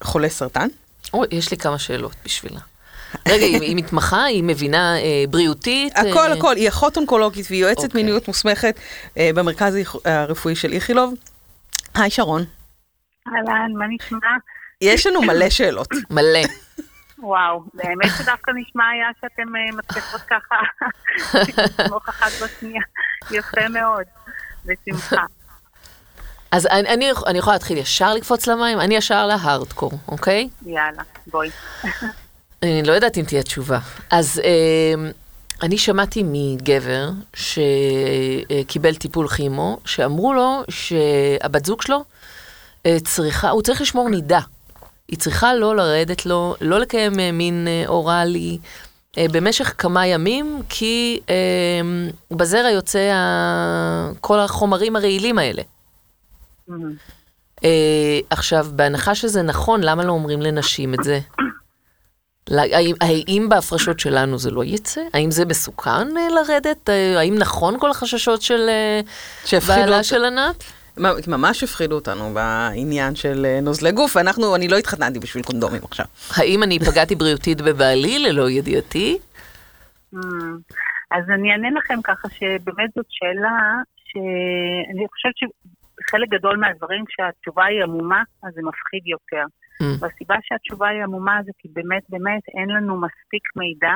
בחולי 0.00 0.30
סרטן. 0.30 0.68
אוי, 1.14 1.26
יש 1.30 1.50
לי 1.50 1.56
כמה 1.56 1.78
שאלות 1.78 2.14
בשבילה. 2.24 2.60
רגע, 3.28 3.44
היא 3.44 3.60
היא 3.60 3.76
מתמחה, 3.76 4.24
היא 4.24 4.44
מבינה 4.44 4.98
אה, 4.98 5.24
בריאותית? 5.30 5.92
הכל 5.96 6.18
אה, 6.18 6.32
הכל, 6.32 6.56
היא 6.56 6.68
אחות 6.68 6.96
אונקולוגית 6.96 7.46
והיא 7.50 7.62
יועצת 7.62 7.84
אוקיי. 7.84 8.02
מיניות 8.02 8.28
מוסמכת 8.28 8.78
אה, 9.18 9.30
במרכז 9.34 9.74
הרפואי 10.04 10.56
של 10.56 10.72
איכילוב. 10.72 11.14
היי 11.94 12.10
שרון, 12.10 12.44
אהלן, 13.28 13.72
מה 13.78 13.84
נשמע? 13.88 14.18
יש 14.80 15.06
לנו 15.06 15.22
מלא 15.22 15.50
שאלות. 15.50 15.88
מלא. 16.10 16.40
וואו, 17.22 17.62
באמת 17.74 18.10
שדווקא 18.18 18.52
נשמע 18.54 18.88
היה 18.88 19.08
שאתם 19.20 19.56
אה, 19.56 19.76
מצליחות 19.76 20.20
ככה, 20.20 20.56
לתמוך 21.64 22.08
אחת 22.08 22.32
בשנייה. 22.42 22.82
יפה 23.30 23.68
מאוד, 23.68 24.04
בשמחה. 24.64 25.24
אז 26.50 26.66
אני, 26.66 26.88
אני, 26.88 27.10
אני 27.26 27.38
יכולה 27.38 27.56
להתחיל 27.56 27.78
ישר 27.78 28.14
לקפוץ 28.14 28.46
למים? 28.46 28.80
אני 28.80 28.96
ישר 28.96 29.26
להארדקור, 29.26 29.92
אוקיי? 30.08 30.48
יאללה, 30.66 31.02
בואי. 31.26 31.50
אני 32.62 32.82
לא 32.82 32.92
יודעת 32.92 33.18
אם 33.18 33.24
תהיה 33.24 33.42
תשובה. 33.42 33.78
אז 34.10 34.40
אה, 34.44 35.10
אני 35.62 35.78
שמעתי 35.78 36.22
מגבר 36.26 37.10
שקיבל 37.34 38.94
טיפול 38.94 39.28
כימו, 39.28 39.78
שאמרו 39.84 40.34
לו 40.34 40.62
שהבת 40.70 41.64
זוג 41.64 41.82
שלו 41.82 42.04
אה, 42.86 42.96
צריכה, 43.04 43.50
הוא 43.50 43.62
צריך 43.62 43.80
לשמור 43.80 44.08
נידה. 44.08 44.40
היא 45.10 45.18
צריכה 45.18 45.54
לא 45.54 45.76
לרדת 45.76 46.26
לו, 46.26 46.54
לא 46.60 46.80
לקיים 46.80 47.20
אה, 47.20 47.32
מין 47.32 47.68
אה, 47.68 47.84
אוראלי 47.86 48.58
אה, 49.18 49.26
במשך 49.32 49.74
כמה 49.78 50.06
ימים, 50.06 50.62
כי 50.68 51.20
בזרע 52.30 52.70
יוצא 52.70 53.12
כל 54.20 54.40
החומרים 54.40 54.96
הרעילים 54.96 55.38
האלה. 55.38 55.62
אה, 57.64 58.20
עכשיו, 58.30 58.66
בהנחה 58.72 59.14
שזה 59.14 59.42
נכון, 59.42 59.80
למה 59.82 60.04
לא 60.04 60.12
אומרים 60.12 60.42
לנשים 60.42 60.94
את 60.94 61.04
זה? 61.04 61.20
האם, 62.50 62.94
האם 63.00 63.46
בהפרשות 63.48 64.00
שלנו 64.00 64.38
זה 64.38 64.50
לא 64.50 64.64
יצא? 64.64 65.00
האם 65.12 65.30
זה 65.30 65.44
מסוכן 65.44 66.08
לרדת? 66.08 66.88
האם 67.16 67.38
נכון 67.38 67.78
כל 67.80 67.90
החששות 67.90 68.42
של 68.42 68.70
בעלה. 69.68 70.02
של 70.02 70.24
ענת? 70.24 70.64
ממ- 70.98 71.16
ממש 71.28 71.62
הפחידו 71.62 71.94
אותנו 71.94 72.34
בעניין 72.34 73.14
של 73.14 73.46
אה, 73.46 73.60
נוזלי 73.60 73.92
גוף, 73.92 74.16
ואנחנו, 74.16 74.56
אני 74.56 74.68
לא 74.68 74.76
התחתנתי 74.76 75.18
בשביל 75.18 75.42
קונדומים 75.44 75.80
עכשיו. 75.84 76.06
האם 76.36 76.62
אני 76.62 76.78
פגעתי 76.78 77.14
בריאותית 77.14 77.60
בבעלי 77.60 78.18
ללא 78.18 78.50
ידיעתי? 78.50 79.18
מהמם. 80.12 80.58
אז 81.10 81.24
אני 81.34 81.52
אענה 81.52 81.68
לכם 81.78 81.98
ככה 82.04 82.28
שבאמת 82.28 82.90
זאת 82.96 83.06
שאלה 83.08 83.58
שאני 84.04 85.04
חושבת 85.12 85.32
שחלק 85.36 86.28
גדול 86.28 86.56
מהדברים 86.56 87.04
כשהתשובה 87.08 87.64
היא 87.64 87.82
עמומה, 87.82 88.22
אז 88.42 88.52
זה 88.54 88.60
מפחיד 88.64 89.02
יותר. 89.06 89.44
Mm. 89.82 89.84
והסיבה 90.00 90.34
שהתשובה 90.42 90.88
היא 90.88 91.02
עמומה 91.02 91.40
זה 91.44 91.52
כי 91.58 91.68
באמת 91.72 92.02
באמת 92.08 92.42
אין 92.58 92.68
לנו 92.68 92.96
מספיק 92.96 93.42
מידע 93.56 93.94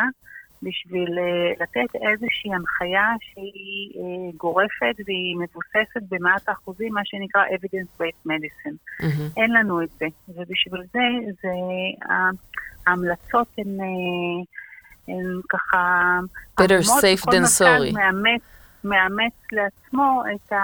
בשביל 0.65 1.19
אה, 1.19 1.53
לתת 1.61 1.95
איזושהי 1.95 2.55
הנחיה 2.55 3.07
שהיא 3.21 3.91
אה, 3.97 4.31
גורפת 4.37 4.97
והיא 5.07 5.37
מבוססת 5.37 6.03
במאת 6.09 6.49
האחוזים, 6.49 6.93
מה 6.93 7.01
שנקרא 7.05 7.43
evidence-based 7.45 8.29
medicine. 8.29 8.77
מהמם. 9.01 9.29
אין 9.37 9.51
לנו 9.53 9.83
את 9.83 9.89
זה, 10.01 10.07
ובשביל 10.29 10.83
זה, 10.93 11.01
זה 11.43 11.49
ההמלצות 12.87 13.49
הן, 13.59 13.81
אה, 13.81 14.45
הן 15.09 15.41
ככה... 15.49 16.19
Better 16.61 16.83
safe 16.83 17.25
than 17.27 17.47
sorry. 17.61 17.93
מאמץ, 17.95 18.43
מאמץ 18.85 19.35
לעצמו 19.53 20.23
את 20.35 20.53
ה... 20.53 20.57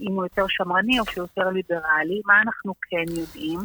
אם 0.00 0.12
הוא 0.12 0.24
יותר 0.24 0.44
שמרני 0.48 1.00
או 1.00 1.04
שהוא 1.06 1.24
יותר 1.24 1.50
ליברלי. 1.50 2.20
מה 2.26 2.42
אנחנו 2.42 2.74
כן 2.90 3.12
יודעים? 3.20 3.58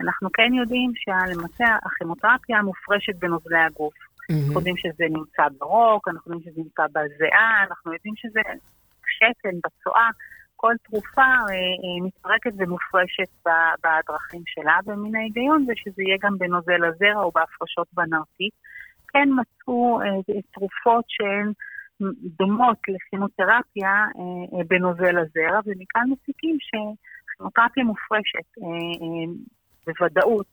אנחנו 0.00 0.28
כן 0.32 0.54
יודעים 0.54 0.92
שלמעשה 0.94 1.76
הכימותרפיה 1.82 2.62
מופרשת 2.62 3.16
בנוזלי 3.18 3.58
הגוף. 3.58 3.94
אנחנו 4.30 4.44
מהמם. 4.44 4.56
יודעים 4.56 4.76
שזה 4.76 5.04
נמצא 5.10 5.42
ברוק, 5.58 6.08
אנחנו 6.08 6.32
יודעים 6.32 6.52
שזה 6.52 6.62
נמצא 6.62 6.82
בזיעה, 6.92 7.64
אנחנו 7.68 7.92
יודעים 7.92 8.14
שזה 8.16 8.40
שתן, 9.06 9.56
בצואה, 9.64 10.08
כל 10.56 10.74
תרופה 10.82 11.22
אה, 11.22 11.54
אה, 11.84 12.06
מתפרקת 12.06 12.52
ומופרשת 12.58 13.30
בדרכים 13.82 14.42
שלה, 14.46 14.78
ומן 14.86 15.14
ההיגיון 15.16 15.64
זה 15.66 15.72
שזה 15.76 16.02
יהיה 16.02 16.16
גם 16.22 16.38
בנוזל 16.38 16.84
הזרע 16.84 17.22
או 17.22 17.30
בהפרשות 17.34 17.88
בנרתית. 17.92 18.54
כן 19.08 19.28
מצאו 19.40 20.00
אה, 20.02 20.40
תרופות 20.52 21.04
שהן 21.08 21.52
דומות 22.38 22.78
לכימותרפיה 22.88 24.06
בנוזל 24.68 25.18
הזרע, 25.18 25.60
ומכאן 25.66 26.06
מסיקים 26.10 26.56
שכימותרפיה 26.60 27.84
מופרשת 27.84 28.48
בוודאות 29.86 30.46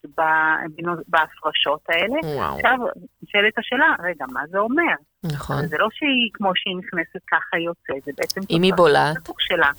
בהפרשות 1.07 1.81
האלה. 1.89 2.35
וואו, 2.37 2.55
עכשיו, 2.55 2.77
נשאלת 3.23 3.57
השאלה, 3.57 3.95
רגע, 4.03 4.25
מה 4.33 4.41
זה 4.51 4.57
אומר? 4.57 4.95
נכון. 5.23 5.67
זה 5.67 5.77
לא 5.79 5.87
שהיא, 5.91 6.29
כמו 6.33 6.51
שהיא 6.55 6.75
נכנסת 6.77 7.21
ככה 7.31 7.57
יוצא, 7.57 7.93
זה 8.05 8.11
בעצם... 8.17 8.41
אם 8.49 8.61
היא 8.61 8.73
בולעת? 8.73 9.17
שלה. 9.39 9.71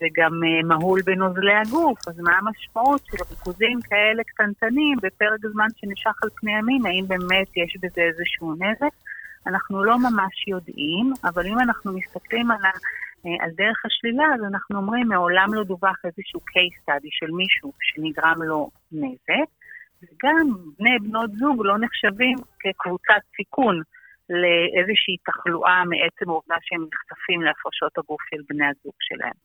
זה 0.00 0.06
גם 0.16 0.32
אה, 0.44 0.76
מהול 0.76 1.00
בנוזלי 1.02 1.54
הגוף, 1.54 2.08
אז 2.08 2.20
מה 2.20 2.32
המשמעות 2.38 3.02
של 3.06 3.16
ריכוזים 3.30 3.78
כאלה 3.88 4.22
קטנטנים 4.24 4.98
בפרק 5.02 5.40
זמן 5.52 5.66
שנשך 5.76 6.22
על 6.22 6.30
פני 6.40 6.52
ימין, 6.58 6.86
האם 6.86 7.04
באמת 7.08 7.48
יש 7.56 7.76
בזה 7.82 8.00
איזשהו 8.00 8.54
נזק? 8.54 8.94
אנחנו 9.46 9.84
לא 9.84 9.98
ממש 9.98 10.48
יודעים, 10.48 11.12
אבל 11.24 11.46
אם 11.46 11.58
אנחנו 11.60 11.92
מסתכלים 11.92 12.50
על, 12.50 12.64
ה, 12.64 12.70
על 13.40 13.50
דרך 13.56 13.84
השלילה, 13.86 14.24
אז 14.34 14.40
אנחנו 14.50 14.76
אומרים, 14.76 15.08
מעולם 15.08 15.54
לא 15.54 15.64
דווח 15.64 15.96
איזשהו 16.04 16.40
case 16.40 16.76
study 16.82 17.08
של 17.10 17.30
מישהו 17.30 17.72
שנגרם 17.80 18.42
לו 18.42 18.70
נזק, 18.92 19.48
וגם 20.02 20.46
בני 20.78 20.98
בנות 21.00 21.30
זוג 21.30 21.56
לא 21.64 21.78
נחשבים 21.78 22.36
כקבוצת 22.60 23.22
סיכון 23.36 23.82
לאיזושהי 24.30 25.16
תחלואה 25.24 25.84
מעצם 25.84 26.30
העובדה 26.30 26.56
שהם 26.62 26.84
נחשפים 26.92 27.42
להפרשות 27.42 27.98
הגוף 27.98 28.20
של 28.30 28.42
בני 28.48 28.66
הזוג 28.66 28.94
שלהם. 29.00 29.36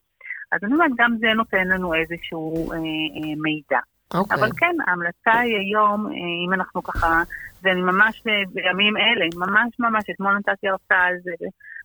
אז 0.52 0.60
אני 0.64 0.74
אומרת, 0.74 0.92
גם 0.98 1.18
זה 1.20 1.28
נותן 1.34 1.68
לנו 1.68 1.94
איזשהו 1.94 2.72
אה, 2.72 2.78
אה, 2.78 3.36
מידע. 3.42 3.80
אוקיי. 4.14 4.38
אבל 4.38 4.50
כן, 4.58 4.76
ההמלצה 4.88 5.40
היא 5.40 5.58
היום, 5.58 6.08
אה, 6.08 6.12
אם 6.46 6.54
אנחנו 6.54 6.84
ככה, 6.84 7.24
זה 7.62 7.74
ממש 7.74 8.24
אה, 8.28 8.34
בימים 8.54 8.98
אלה, 8.98 9.26
ממש 9.36 9.76
ממש, 9.80 10.04
אתמול 10.10 10.38
נתתי 10.38 10.68
הרצאה 10.68 11.04
על 11.04 11.16
זה, 11.24 11.32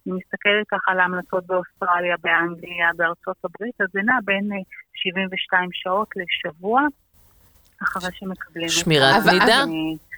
אני 0.07 0.15
מסתכלת 0.15 0.67
ככה 0.71 0.93
על 0.93 1.01
ההמלצות 1.01 1.47
באוסטרליה, 1.47 2.17
באנגליה, 2.23 2.89
בארצות 2.97 3.37
הברית, 3.45 3.81
אז 3.81 3.87
זה 3.93 4.01
נע 4.05 4.19
בין 4.25 4.53
אה, 4.53 4.59
72 4.95 5.69
שעות 5.73 6.09
לשבוע, 6.17 6.83
אחרי 7.83 8.11
שמקבלים 8.19 8.69
שמירת 8.69 9.25
מידע? 9.27 9.47
אה, 9.59 9.65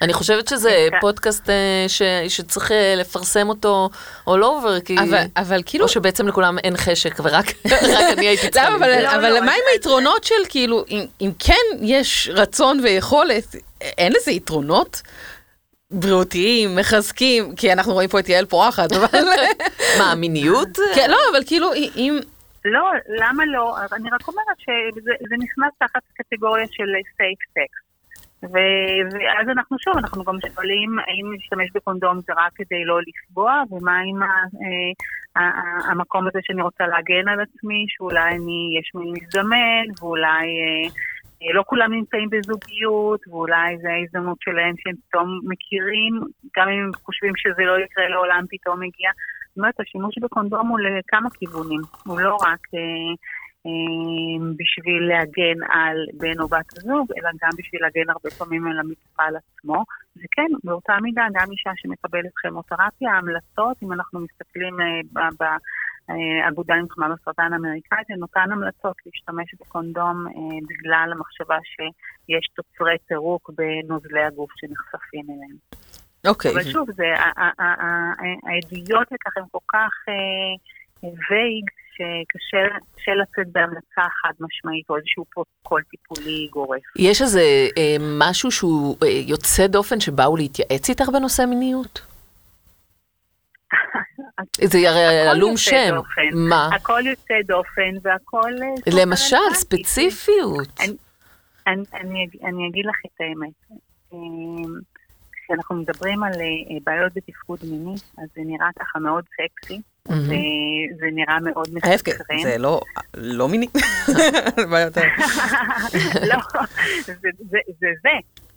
אני 0.03 0.13
חושבת 0.13 0.49
שזה 0.49 0.87
כן. 0.91 0.97
פודקאסט 1.01 1.51
אה, 1.51 1.85
ש- 1.89 2.03
שצריך 2.29 2.73
אה, 2.73 2.95
לפרסם 2.97 3.49
אותו 3.49 3.89
all 4.29 4.41
over, 4.43 4.81
כי... 4.85 4.97
אבל, 4.99 5.23
אבל 5.37 5.63
כאילו... 5.67 5.85
או 5.85 5.89
שבעצם 5.89 6.29
לכולם 6.29 6.59
אין 6.59 6.77
חשק, 6.77 7.15
ורק 7.23 7.47
רק 7.67 8.19
אני 8.19 8.27
הייתי 8.29 8.51
צריכה... 8.51 8.67
למה, 8.71 8.77
אבל. 8.77 9.03
לא, 9.03 9.09
אבל 9.15 9.29
לא, 9.33 9.41
מה 9.41 9.53
אז- 9.53 9.59
עם 9.59 9.65
היתרונות 9.73 10.25
של 10.25 10.35
כאילו, 10.49 10.85
אם, 10.91 11.05
אם 11.21 11.31
כן 11.39 11.55
יש 11.81 12.31
רצון 12.33 12.81
ויכולת, 12.83 13.55
אין 13.81 14.13
לזה 14.13 14.31
יתרונות? 14.31 15.03
בריאותיים, 15.91 16.77
מחזקים, 16.77 17.55
כי 17.57 17.73
אנחנו 17.73 17.93
רואים 17.93 18.09
פה 18.09 18.19
את 18.19 18.29
יעל 18.29 18.45
פורחת, 18.47 18.93
אבל... 18.93 19.19
מה, 19.99 20.15
מיניות? 20.15 20.69
כן, 20.95 21.11
לא, 21.11 21.17
אבל 21.33 21.41
כאילו, 21.47 21.71
אם... 21.97 22.19
לא, 22.65 22.91
למה 23.09 23.47
לא? 23.47 23.77
אני 23.93 24.11
רק 24.11 24.29
אומרת 24.29 24.59
שזה 24.59 25.11
זה 25.29 25.35
נכנס 25.39 25.73
תחת 25.79 26.03
קטגוריה 26.15 26.67
של 26.71 26.87
סייף 27.17 27.39
סקס. 27.51 27.93
ואז 28.43 29.49
אנחנו 29.49 29.77
שוב, 29.79 29.95
אנחנו 29.97 30.25
גם 30.25 30.35
שואלים 30.55 30.99
האם 30.99 31.33
להשתמש 31.33 31.71
בקונדום 31.75 32.21
זה 32.21 32.33
רק 32.37 32.53
כדי 32.55 32.85
לא 32.85 32.99
לפגוע, 33.07 33.63
ומה 33.71 33.99
עם 33.99 34.23
ה, 34.23 34.27
אה, 34.27 35.43
ה- 35.43 35.91
המקום 35.91 36.27
הזה 36.27 36.39
שאני 36.43 36.63
רוצה 36.63 36.87
להגן 36.87 37.29
על 37.29 37.41
עצמי, 37.41 37.85
שאולי 37.89 38.31
אני, 38.31 38.79
יש 38.81 38.91
מי 38.95 39.13
מזדמן, 39.13 39.85
ואולי 40.01 40.47
אה, 40.63 40.91
אה, 41.43 41.53
לא 41.55 41.63
כולם 41.67 41.93
נמצאים 41.93 42.29
בזוגיות, 42.31 43.21
ואולי 43.29 43.79
זו 43.83 43.89
ההזדמנות 43.89 44.39
שלהם 44.41 44.75
שהם 44.79 44.95
פתאום 45.09 45.41
מכירים, 45.45 46.21
גם 46.57 46.69
אם 46.69 46.79
הם 46.85 46.91
חושבים 47.05 47.33
שזה 47.37 47.63
לא 47.63 47.79
יקרה 47.85 48.09
לעולם, 48.09 48.45
פתאום 48.51 48.81
מגיע. 48.81 49.11
זאת 49.53 49.59
אומרת, 49.59 49.81
השימוש 49.81 50.15
בקונדום 50.19 50.69
הוא 50.69 50.79
לכמה 50.81 51.31
כיוונים, 51.31 51.81
הוא 52.07 52.21
לא 52.21 52.35
רק 52.35 52.63
אה, 52.75 53.15
בשביל 54.57 55.03
להגן 55.09 55.59
על 55.71 55.97
בן 56.15 56.41
או 56.41 56.49
בת 56.49 56.79
הזוג, 56.79 57.07
אלא 57.17 57.31
גם 57.43 57.51
בשביל 57.59 57.81
להגן 57.83 58.11
הרבה 58.11 58.31
פעמים 58.39 58.67
על 58.67 58.79
המטופל 58.79 59.33
עצמו. 59.37 59.85
וכן, 60.17 60.51
באותה 60.65 60.93
מידה, 61.03 61.27
גם 61.33 61.51
אישה 61.53 61.71
שמקבלת 61.77 62.33
כימותרפיה, 62.43 63.13
ההמלצות, 63.13 63.77
אם 63.83 63.93
אנחנו 63.93 64.21
מסתכלים 64.21 64.77
באגודה 65.39 66.75
עם 66.75 66.89
חמל 66.91 67.13
הסרטן 67.13 67.53
האמריקאית, 67.53 68.11
הן 68.11 68.23
אותן 68.23 68.53
המלצות 68.53 68.97
להשתמש 69.07 69.55
בקונדום 69.61 70.25
בגלל 70.69 71.09
המחשבה 71.13 71.59
שיש 71.63 72.47
תוצרי 72.57 72.97
פירוק 73.09 73.51
בנוזלי 73.57 74.25
הגוף 74.25 74.51
שנחשפים 74.57 75.25
אליהם. 75.31 75.57
אוקיי. 76.27 76.53
אבל 76.53 76.63
שוב, 76.63 76.89
העדויות 78.43 79.13
לכך 79.13 79.37
הן 79.37 79.45
כל 79.53 79.59
כך 79.73 79.93
vague, 81.03 81.71
שקשה 81.93 83.13
לצאת 83.23 83.53
בהמלצה 83.53 84.03
חד 84.23 84.33
משמעית 84.41 84.91
או 84.91 84.97
איזשהו 84.97 85.25
פרוטוקול 85.25 85.83
טיפולי 85.91 86.49
גורף. 86.51 86.81
יש 86.99 87.23
איזה 87.23 87.41
אה, 87.79 87.97
משהו 88.01 88.51
שהוא 88.51 88.97
אה, 89.03 89.09
יוצא 89.09 89.67
דופן 89.67 90.01
שבאו 90.01 90.37
להתייעץ 90.37 90.89
איתך 90.89 91.09
בנושא 91.09 91.43
מיניות? 91.43 92.01
זה 94.71 94.79
הרי 94.89 95.29
עלום 95.29 95.57
שם. 95.57 95.95
דופן. 95.95 96.49
מה? 96.49 96.69
הכל 96.75 97.03
יוצא 97.07 97.35
דופן 97.47 97.95
והכל... 98.03 98.53
למשל, 98.87 99.37
ספציפיות. 99.55 100.81
אני, 100.81 100.97
אני, 101.67 101.85
אני, 101.95 102.27
אני 102.45 102.69
אגיד 102.69 102.87
לך 102.87 102.97
את 103.07 103.21
האמת. 103.21 103.79
כשאנחנו 105.53 105.77
מדברים 105.77 106.23
על 106.23 106.33
בעיות 106.85 107.13
בתפקוד 107.17 107.59
מיני, 107.71 107.95
אז 107.95 108.29
זה 108.35 108.41
נראה 108.45 108.69
ככה 108.79 108.99
מאוד 108.99 109.25
סקסי. 109.25 109.81
זה 111.01 111.07
נראה 111.13 111.41
מאוד 111.41 111.69
מסקרן. 111.73 112.43
זה 112.43 112.59
לא, 112.59 112.81
לא 113.17 113.49
מיני. 113.49 113.67
לא, 116.31 116.37
זה 117.05 117.15
זה, 117.51 117.59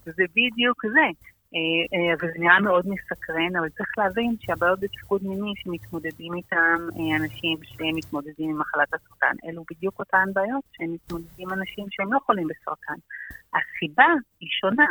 זה 0.06 0.24
בדיוק 0.36 0.86
זה. 0.86 1.08
וזה 2.22 2.34
נראה 2.40 2.60
מאוד 2.60 2.86
מסקרן, 2.88 3.56
אבל 3.60 3.70
צריך 3.70 3.90
להבין 3.98 4.36
שהבעיות 4.40 4.80
בתפקוד 4.80 5.24
מיני 5.24 5.54
שמתמודדים 5.56 6.34
איתם 6.34 6.88
אנשים 7.16 7.58
שמתמודדים 7.64 8.50
עם 8.50 8.60
מחלת 8.60 8.94
הסרטן, 8.94 9.36
אלו 9.46 9.64
בדיוק 9.72 10.00
אותן 10.00 10.26
בעיות 10.34 10.64
שמתמודדים 10.72 11.50
אנשים 11.50 11.86
שהם 11.90 12.14
לא 12.14 12.20
חולים 12.26 12.48
בסרטן. 12.48 13.00
הסיבה 13.54 14.08
היא 14.40 14.50
שונה. 14.62 14.86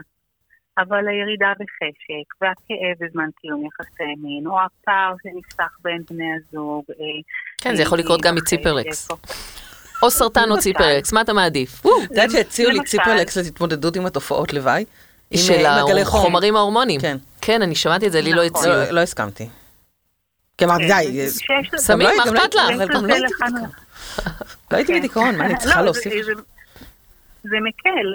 אבל 0.78 1.08
הירידה 1.08 1.52
בחשק, 1.60 2.34
והכאב 2.40 3.06
בזמן 3.06 3.28
קיום 3.40 3.66
יחסי 3.66 4.14
מין, 4.22 4.46
או 4.46 4.58
הפער 4.60 5.14
שנפתח 5.22 5.78
בין 5.84 6.02
בני 6.10 6.24
הזוג. 6.36 6.84
כן, 7.60 7.76
זה 7.76 7.82
יכול 7.82 7.98
לקרות 7.98 8.20
גם 8.20 8.34
מציפרלקס. 8.34 9.08
או 10.02 10.10
סרטן 10.10 10.50
או 10.50 10.58
ציפרלקס, 10.58 11.12
מה 11.12 11.20
אתה 11.20 11.32
מעדיף? 11.32 11.80
את 11.80 11.86
יודעת 12.10 12.30
שהציעו 12.30 12.70
לי 12.70 12.84
ציפרלקס 12.84 13.36
להתמודדות 13.36 13.96
עם 13.96 14.06
התופעות 14.06 14.52
לוואי? 14.52 14.84
של 15.36 15.66
החומרים 16.02 16.56
ההורמונים. 16.56 17.00
כן. 17.00 17.16
כן, 17.40 17.62
אני 17.62 17.74
שמעתי 17.74 18.06
את 18.06 18.12
זה, 18.12 18.20
לי 18.20 18.32
לא 18.32 18.42
הציעו. 18.42 18.74
לא 18.90 19.00
הסכמתי. 19.00 19.48
כי 20.58 20.64
אמרתי, 20.64 20.86
די. 20.86 21.28
סמים, 21.76 22.08
מה 22.16 22.24
אכפת 22.24 22.54
לך? 22.54 22.62
לא 24.70 24.76
הייתי 24.76 24.98
בדיכאון, 24.98 25.36
מה 25.36 25.46
אני 25.46 25.58
צריכה 25.58 25.82
להוסיף? 25.82 26.12
זה 27.50 27.56
מקל, 27.68 28.06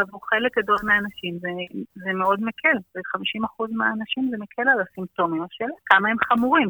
עבור 0.00 0.20
חלק 0.30 0.58
גדול 0.58 0.76
מהאנשים 0.82 1.38
זה, 1.40 1.48
זה 1.94 2.12
מאוד 2.12 2.40
מקל, 2.42 2.76
ו-50% 2.94 3.66
מהאנשים 3.70 4.28
זה 4.30 4.36
מקל 4.44 4.68
על 4.72 4.80
הסימפטומים, 4.84 5.42
השאלה 5.42 5.76
כמה 5.86 6.08
הם 6.08 6.16
חמורים, 6.28 6.68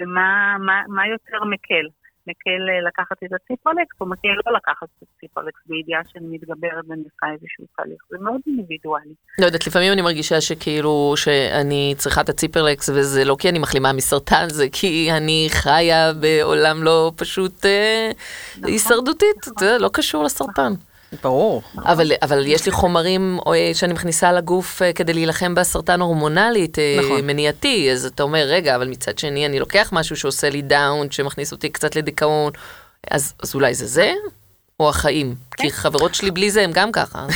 ומה 0.00 0.56
מה, 0.58 0.82
מה 0.88 1.06
יותר 1.08 1.44
מקל, 1.44 1.86
מקל 2.26 2.60
לקחת 2.88 3.16
את 3.24 3.32
הציפרלקס, 3.32 3.96
או 4.00 4.06
מקל 4.06 4.28
לא 4.46 4.52
לקחת 4.56 4.88
את 4.98 5.08
הציפרלקס 5.16 5.60
בידיעה 5.66 6.00
שאני 6.08 6.26
מתגברת 6.30 6.84
ואני 6.88 7.02
עושה 7.02 7.26
איזשהו 7.32 7.64
תהליך, 7.76 8.00
זה 8.10 8.18
מאוד 8.20 8.40
אינדיבידואלי. 8.46 9.14
לא 9.40 9.46
יודעת, 9.46 9.66
לפעמים 9.66 9.92
אני 9.92 10.02
מרגישה 10.02 10.40
שכאילו 10.40 11.14
שאני 11.16 11.94
צריכה 11.96 12.20
את 12.20 12.28
הציפרלקס, 12.28 12.88
וזה 12.88 13.24
לא 13.24 13.36
כי 13.38 13.48
אני 13.48 13.58
מחלימה 13.58 13.92
מסרטן, 13.92 14.48
זה 14.48 14.66
כי 14.72 15.08
אני 15.16 15.46
חיה 15.50 16.12
בעולם 16.20 16.82
לא 16.82 17.12
פשוט 17.16 17.66
אה, 17.66 18.10
נכון, 18.56 18.70
הישרדותית, 18.70 19.38
נכון. 19.42 19.54
זה 19.60 19.78
לא 19.78 19.90
קשור 19.92 20.24
לסרטן. 20.24 20.72
ברור. 21.22 21.62
אבל, 21.78 22.06
אבל 22.22 22.46
יש 22.46 22.66
לי 22.66 22.72
חומרים 22.72 23.38
שאני 23.74 23.92
מכניסה 23.92 24.32
לגוף 24.32 24.82
כדי 24.94 25.12
להילחם 25.12 25.54
בסרטן 25.54 26.00
הורמונלית, 26.00 26.78
נכון. 26.98 27.26
מניעתי, 27.26 27.90
אז 27.92 28.06
אתה 28.06 28.22
אומר, 28.22 28.44
רגע, 28.48 28.76
אבל 28.76 28.88
מצד 28.88 29.18
שני 29.18 29.46
אני 29.46 29.58
לוקח 29.58 29.90
משהו 29.92 30.16
שעושה 30.16 30.50
לי 30.50 30.62
דאון, 30.62 31.10
שמכניס 31.10 31.52
אותי 31.52 31.68
קצת 31.68 31.96
לדיכאון, 31.96 32.52
אז, 33.10 33.34
אז 33.42 33.54
אולי 33.54 33.74
זה 33.74 33.86
זה? 33.86 34.12
או 34.80 34.88
החיים? 34.88 35.34
כן. 35.50 35.64
כי 35.64 35.70
חברות 35.70 36.14
שלי 36.14 36.30
בלי 36.30 36.50
זה 36.50 36.62
הם 36.62 36.70
גם 36.74 36.92
ככה. 36.92 37.18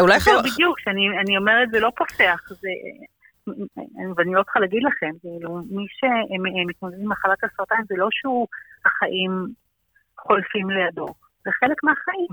אולי 0.00 0.20
חבר... 0.20 0.40
בדיוק, 0.40 0.80
שאני 0.80 1.36
אומרת, 1.36 1.70
זה 1.70 1.80
לא 1.80 1.90
פוסח, 1.96 2.48
זה... 2.48 2.68
ואני 4.16 4.34
לא 4.34 4.42
צריכה 4.42 4.60
להגיד 4.60 4.82
לכם, 4.82 5.10
כאילו, 5.20 5.60
מי 5.70 5.86
שמתמודד 5.88 6.98
עם 7.00 7.08
מחלת 7.08 7.44
הסרטן 7.44 7.82
זה 7.88 7.94
לא 7.98 8.08
שהוא 8.10 8.46
החיים 8.84 9.46
חולפים 10.18 10.70
לידו. 10.70 11.06
זה 11.48 11.52
חלק 11.60 11.84
מהחיים. 11.84 12.32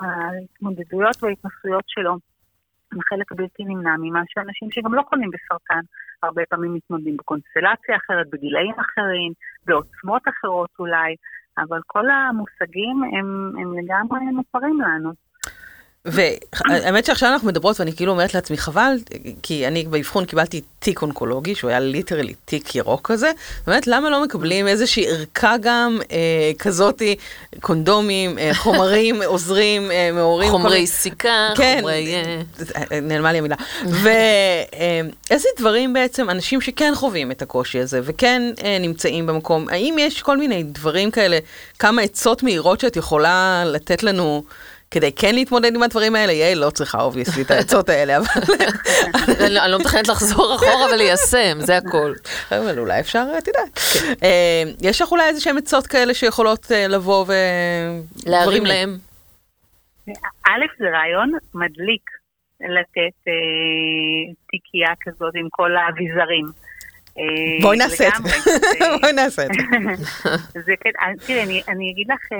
ההתמודדויות 0.00 1.22
וההתנסויות 1.22 1.84
שלו 1.86 2.12
הם 2.92 2.98
חלק 3.08 3.32
בלתי 3.32 3.64
נמנע 3.64 3.94
ממה 3.98 4.22
שאנשים 4.28 4.70
שגם 4.70 4.94
לא 4.94 5.02
חולים 5.08 5.30
בסרטן, 5.30 5.80
הרבה 6.22 6.42
פעמים 6.50 6.74
מתמודדים 6.74 7.16
בקונסטלציה 7.16 7.96
אחרת, 7.96 8.26
בגילאים 8.32 8.74
אחרים, 8.74 9.32
בעוצמות 9.66 10.22
אחרות 10.28 10.70
אולי, 10.78 11.14
אבל 11.58 11.80
כל 11.86 12.10
המושגים 12.10 13.02
הם, 13.04 13.52
הם 13.60 13.78
לגמרי 13.78 14.20
מוכרים 14.20 14.80
לנו. 14.80 15.12
והאמת 16.04 17.04
שעכשיו 17.04 17.32
אנחנו 17.32 17.48
מדברות 17.48 17.80
ואני 17.80 17.92
כאילו 17.96 18.12
אומרת 18.12 18.34
לעצמי 18.34 18.58
חבל, 18.58 18.92
כי 19.42 19.66
אני 19.66 19.84
באבחון 19.84 20.24
קיבלתי 20.24 20.60
תיק 20.78 21.02
אונקולוגי, 21.02 21.54
שהוא 21.54 21.70
היה 21.70 21.80
ליטרלי 21.80 22.34
תיק 22.44 22.74
ירוק 22.74 23.10
כזה, 23.10 23.30
באמת 23.66 23.86
למה 23.86 24.10
לא 24.10 24.24
מקבלים 24.24 24.68
איזושהי 24.68 25.06
ערכה 25.08 25.54
גם 25.60 25.98
אה, 26.10 26.52
כזאתי, 26.58 27.16
קונדומים, 27.60 28.38
אה, 28.38 28.50
חומרים 28.54 29.22
עוזרים, 29.26 29.90
אה, 29.90 30.10
מעורים. 30.12 30.50
חומרי 30.50 30.86
סיכה, 30.86 31.48
כן, 31.56 31.76
חומרי... 31.80 32.14
אה, 32.14 33.00
נעלמה 33.00 33.32
לי 33.32 33.38
המילה. 33.38 33.56
ואיזה 33.84 35.48
אה, 35.48 35.58
דברים 35.58 35.92
בעצם, 35.92 36.30
אנשים 36.30 36.60
שכן 36.60 36.92
חווים 36.94 37.30
את 37.30 37.42
הקושי 37.42 37.78
הזה, 37.78 38.00
וכן 38.04 38.42
אה, 38.64 38.78
נמצאים 38.80 39.26
במקום, 39.26 39.68
האם 39.68 39.96
יש 39.98 40.22
כל 40.22 40.38
מיני 40.38 40.62
דברים 40.62 41.10
כאלה, 41.10 41.38
כמה 41.78 42.02
עצות 42.02 42.42
מהירות 42.42 42.80
שאת 42.80 42.96
יכולה 42.96 43.62
לתת 43.66 44.02
לנו? 44.02 44.44
כדי 44.90 45.12
כן 45.12 45.34
להתמודד 45.34 45.74
עם 45.74 45.82
הדברים 45.82 46.14
האלה, 46.14 46.32
יעל 46.32 46.58
לא 46.58 46.70
צריכה 46.70 47.02
obviously 47.02 47.42
את 47.42 47.50
העצות 47.50 47.88
האלה, 47.88 48.16
אבל... 48.16 48.26
אני 49.64 49.72
לא 49.72 49.78
מתכננת 49.78 50.08
לחזור 50.08 50.54
אחורה 50.54 50.86
וליישם, 50.92 51.58
זה 51.58 51.76
הכל. 51.76 52.12
אבל 52.52 52.78
אולי 52.78 53.00
אפשר, 53.00 53.24
את 53.38 53.48
יודעת. 53.48 53.78
אה, 54.22 54.62
יש 54.82 55.02
לך 55.02 55.12
אולי 55.12 55.28
איזה 55.28 55.40
שהן 55.40 55.58
עצות 55.58 55.86
כאלה 55.86 56.14
שיכולות 56.14 56.72
אה, 56.72 56.88
לבוא 56.88 57.24
ו... 57.28 57.32
להרים 58.26 58.66
להם. 58.66 58.98
א', 60.46 60.64
זה 60.78 60.84
רעיון 60.90 61.32
מדליק 61.54 62.10
לתת 62.60 63.28
אה, 63.28 64.34
תיקייה 64.50 64.94
כזאת 65.00 65.32
עם 65.34 65.48
כל 65.50 65.70
האביזרים. 65.76 66.46
בואי 67.62 67.78
נעשה 67.78 68.08
את 68.08 68.12
זה. 68.24 68.50
בואי 69.00 69.12
נעשה 69.12 69.42
את 69.46 69.50
זה. 69.54 70.72
תראי, 71.26 71.62
אני 71.68 71.90
אגיד 71.92 72.06
לך... 72.08 72.32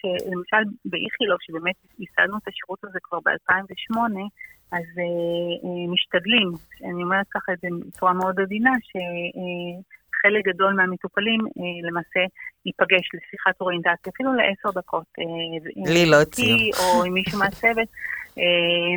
שלמשל 0.00 0.62
באיכילוב, 0.84 1.38
שבאמת 1.40 1.76
ייסדנו 1.98 2.36
את 2.38 2.48
השירות 2.48 2.84
הזה 2.84 2.98
כבר 3.02 3.18
ב-2008, 3.24 3.96
אז 4.72 4.86
אה, 4.98 5.52
אה, 5.64 5.92
משתדלים, 5.94 6.48
אני 6.90 7.02
אומרת 7.02 7.26
ככה 7.34 7.52
את 7.52 7.58
זה 7.62 7.68
בצורה 7.86 8.12
מאוד 8.12 8.40
עדינה, 8.40 8.70
שחלק 8.88 10.46
אה, 10.46 10.52
גדול 10.52 10.72
מהמטופלים 10.74 11.40
אה, 11.40 11.88
למעשה 11.88 12.20
ייפגש 12.66 13.06
לשיחת 13.14 13.60
אוריינטציה, 13.60 14.12
אפילו 14.14 14.30
לעשר 14.34 14.70
דקות. 14.80 15.06
אה, 15.18 15.92
לי 15.92 16.10
לא 16.10 16.16
הציעו. 16.22 16.58
או 16.80 17.04
עם 17.04 17.12
מישהו 17.14 17.38
מהצוות, 17.38 17.88
אה, 18.38 18.94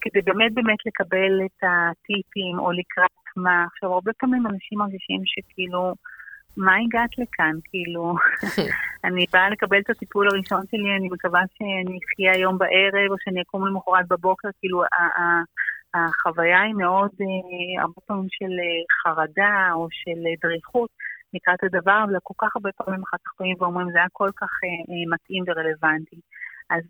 כדי 0.00 0.20
באמת 0.22 0.52
באמת 0.54 0.80
לקבל 0.86 1.32
את 1.46 1.60
הטיפים, 1.62 2.58
או 2.58 2.72
לקראת 2.72 3.26
מה. 3.36 3.64
עכשיו, 3.72 3.92
הרבה 3.92 4.12
פעמים 4.18 4.46
אנשים 4.46 4.78
מרגישים 4.78 5.20
שכאילו... 5.24 5.94
מה 6.58 6.72
הגעת 6.84 7.18
לכאן? 7.18 7.54
כאילו, 7.64 8.14
אני 9.06 9.24
באה 9.32 9.50
לקבל 9.50 9.78
את 9.78 9.90
הטיפול 9.90 10.28
הראשון 10.28 10.62
שלי, 10.70 10.96
אני 10.98 11.08
מקווה 11.08 11.40
שאני 11.58 11.98
אחיה 12.04 12.32
היום 12.32 12.58
בערב, 12.58 13.10
או 13.10 13.16
שאני 13.18 13.42
אקום 13.42 13.66
למחרת 13.66 14.08
בבוקר, 14.08 14.48
כאילו, 14.60 14.82
החוויה 15.94 16.60
היא 16.60 16.74
מאוד, 16.74 17.10
אה, 17.20 17.82
הרבה 17.82 18.00
פעמים 18.06 18.28
של 18.30 18.52
אה, 18.64 18.82
חרדה 19.02 19.70
או 19.72 19.88
של 19.90 20.26
אה, 20.26 20.32
דריכות 20.42 20.90
לקראת 21.34 21.64
הדבר, 21.64 22.04
אבל 22.04 22.14
כל 22.22 22.34
כך 22.38 22.56
הרבה 22.56 22.70
פעמים 22.72 23.02
אחר 23.02 23.16
כך 23.24 23.32
באים 23.40 23.56
ואומרים, 23.58 23.90
זה 23.92 23.98
היה 23.98 24.06
כל 24.12 24.30
כך 24.36 24.50
מתאים 25.12 25.44
ורלוונטי. 25.46 26.20
אז, 26.70 26.84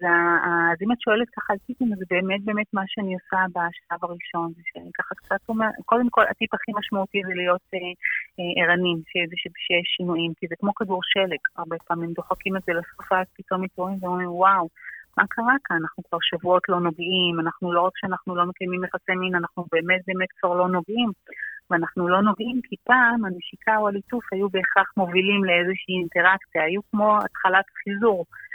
אז 0.73 0.77
אם 0.83 0.93
את 0.93 1.01
שואלת 1.01 1.29
ככה 1.37 1.53
על 1.53 1.59
טיפים, 1.67 1.89
זה 1.99 2.05
באמת 2.11 2.45
באמת 2.45 2.67
מה 2.73 2.83
שאני 2.87 3.15
עושה 3.15 3.41
בשלב 3.55 4.01
הראשון, 4.03 4.53
זה 4.57 4.63
שאני 4.65 4.91
ככה 4.99 5.15
קצת 5.15 5.41
אומרת, 5.49 5.75
קודם 5.85 6.09
כל 6.11 6.25
הטיפ 6.31 6.55
הכי 6.55 6.73
משמעותי 6.79 7.21
זה 7.29 7.35
להיות 7.35 7.67
אה, 7.75 7.79
אה, 8.39 8.53
ערנים, 8.63 8.99
שיש 9.65 9.87
שינויים, 9.97 10.33
כי 10.39 10.47
זה 10.51 10.55
כמו 10.61 10.75
כדור 10.75 11.01
שלג, 11.03 11.43
הרבה 11.57 11.77
פעמים 11.87 12.13
דוחקים 12.13 12.57
את 12.57 12.63
זה 12.67 12.73
לסוף, 12.73 13.13
ואז 13.13 13.27
פתאום 13.37 13.63
מתעוררים 13.63 13.99
ואומרים, 14.03 14.31
וואו, 14.31 14.69
מה 15.19 15.25
קרה 15.29 15.57
כאן? 15.65 15.77
אנחנו 15.83 16.03
כבר 16.09 16.19
שבועות 16.23 16.65
לא 16.69 16.81
נוגעים, 16.81 17.41
אנחנו 17.41 17.73
לא 17.73 17.81
רק 17.81 17.93
שאנחנו 17.97 18.37
לא 18.37 18.45
מקיימים 18.47 18.85
יחסי 18.85 19.15
מין, 19.23 19.35
אנחנו 19.35 19.65
באמת 19.73 20.01
באמת 20.07 20.29
כבר 20.41 20.55
לא 20.55 20.69
נוגעים. 20.69 21.11
ואנחנו 21.71 22.09
לא 22.09 22.23
נוגעים 22.23 22.61
כי 22.67 22.77
פעם 22.85 23.25
הנשיקה 23.25 23.77
או 23.77 23.89
הליטוף 23.89 24.25
היו 24.33 24.49
בהכרח 24.49 24.89
מובילים 24.97 25.45
לאיזושהי 25.45 25.95
אינטראקציה, 26.01 26.63
היו 26.63 26.81
כמו 26.91 27.19
התחלת 27.25 27.65
חיזור 27.85 28.21
אה, 28.21 28.25
אה, 28.25 28.48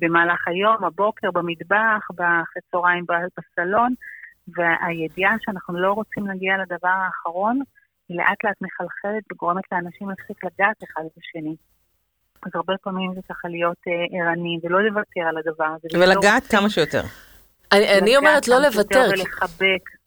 במהלך 0.00 0.48
היום, 0.48 0.84
הבוקר, 0.84 1.30
במטבח, 1.30 2.08
אחרי 2.10 2.62
צהריים 2.70 3.04
בסלון, 3.36 3.94
והידיעה 4.48 5.36
שאנחנו 5.40 5.80
לא 5.80 5.92
רוצים 5.92 6.26
להגיע 6.26 6.52
לדבר 6.62 6.88
האחרון, 6.88 7.60
היא 8.08 8.18
לאט 8.18 8.44
לאט 8.44 8.56
מחלחלת 8.60 9.22
וגורמת 9.32 9.64
לאנשים 9.72 10.08
להפסיק 10.10 10.44
לגעת 10.44 10.76
אחד 10.84 11.02
בשני. 11.16 11.56
אז 12.46 12.50
הרבה 12.54 12.74
פעמים 12.82 13.14
זה 13.14 13.20
ככה 13.28 13.48
להיות 13.48 13.76
אה, 13.88 13.92
ערני 14.20 14.58
ולא 14.62 14.82
לוותר 14.82 15.20
על 15.28 15.38
הדבר 15.38 15.64
הזה. 15.64 15.88
ולגעת 15.98 16.46
כמה 16.46 16.70
שיותר. 16.70 17.02
אני 17.72 18.16
אומרת 18.16 18.48
לא 18.48 18.58
לוותר. 18.58 19.08
ולחבק. 19.10 19.99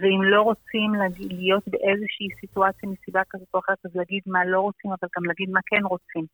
ואם 0.00 0.22
לא 0.22 0.42
רוצים 0.42 0.94
להיות 1.30 1.62
באיזושהי 1.68 2.28
סיטואציה 2.40 2.88
מסיבה 2.88 3.20
כזאת 3.30 3.48
או 3.54 3.58
אחרת, 3.58 3.78
אז 3.84 3.90
להגיד 3.94 4.22
מה 4.26 4.44
לא 4.44 4.60
רוצים, 4.60 4.90
אבל 4.90 5.08
גם 5.16 5.24
להגיד 5.24 5.50
מה 5.50 5.60
כן 5.66 5.84
רוצים. 5.84 6.24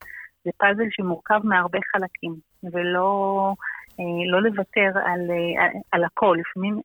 זה 0.44 0.50
פאזל 0.56 0.88
שמורכב 0.90 1.40
מהרבה 1.44 1.78
חלקים, 1.92 2.34
ולא 2.62 3.54
אה, 4.00 4.30
לא 4.30 4.42
לוותר 4.42 4.90
על, 4.94 5.04
על, 5.04 5.30
אה, 5.30 5.80
על 5.92 6.04
הכל. 6.04 6.36
לפעמים 6.40 6.80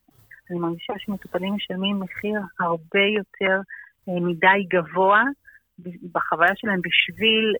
אני 0.51 0.59
מרגישה 0.59 0.93
שמטופלים 0.97 1.53
משלמים 1.53 1.99
מחיר 1.99 2.41
הרבה 2.59 3.05
יותר 3.17 3.61
אה, 4.09 4.19
מדי 4.21 4.63
גבוה 4.67 5.23
בחוויה 6.11 6.51
שלהם 6.55 6.79
בשביל 6.83 7.53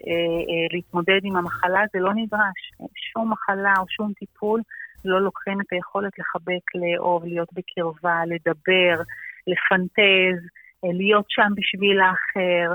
להתמודד 0.73 1.19
עם 1.23 1.35
המחלה, 1.35 1.81
זה 1.93 1.99
לא 1.99 2.13
נדרש. 2.13 2.71
שום 2.95 3.31
מחלה 3.31 3.73
או 3.79 3.85
שום 3.89 4.13
טיפול 4.19 4.61
לא 5.05 5.21
לוקחים 5.21 5.61
את 5.61 5.65
היכולת 5.71 6.11
לחבק, 6.19 6.65
לאהוב, 6.75 7.25
להיות 7.25 7.49
בקרבה, 7.53 8.21
לדבר, 8.27 9.01
לפנטז, 9.47 10.39
אה, 10.85 10.89
להיות 10.93 11.25
שם 11.29 11.51
בשביל 11.55 12.01
האחר, 12.01 12.69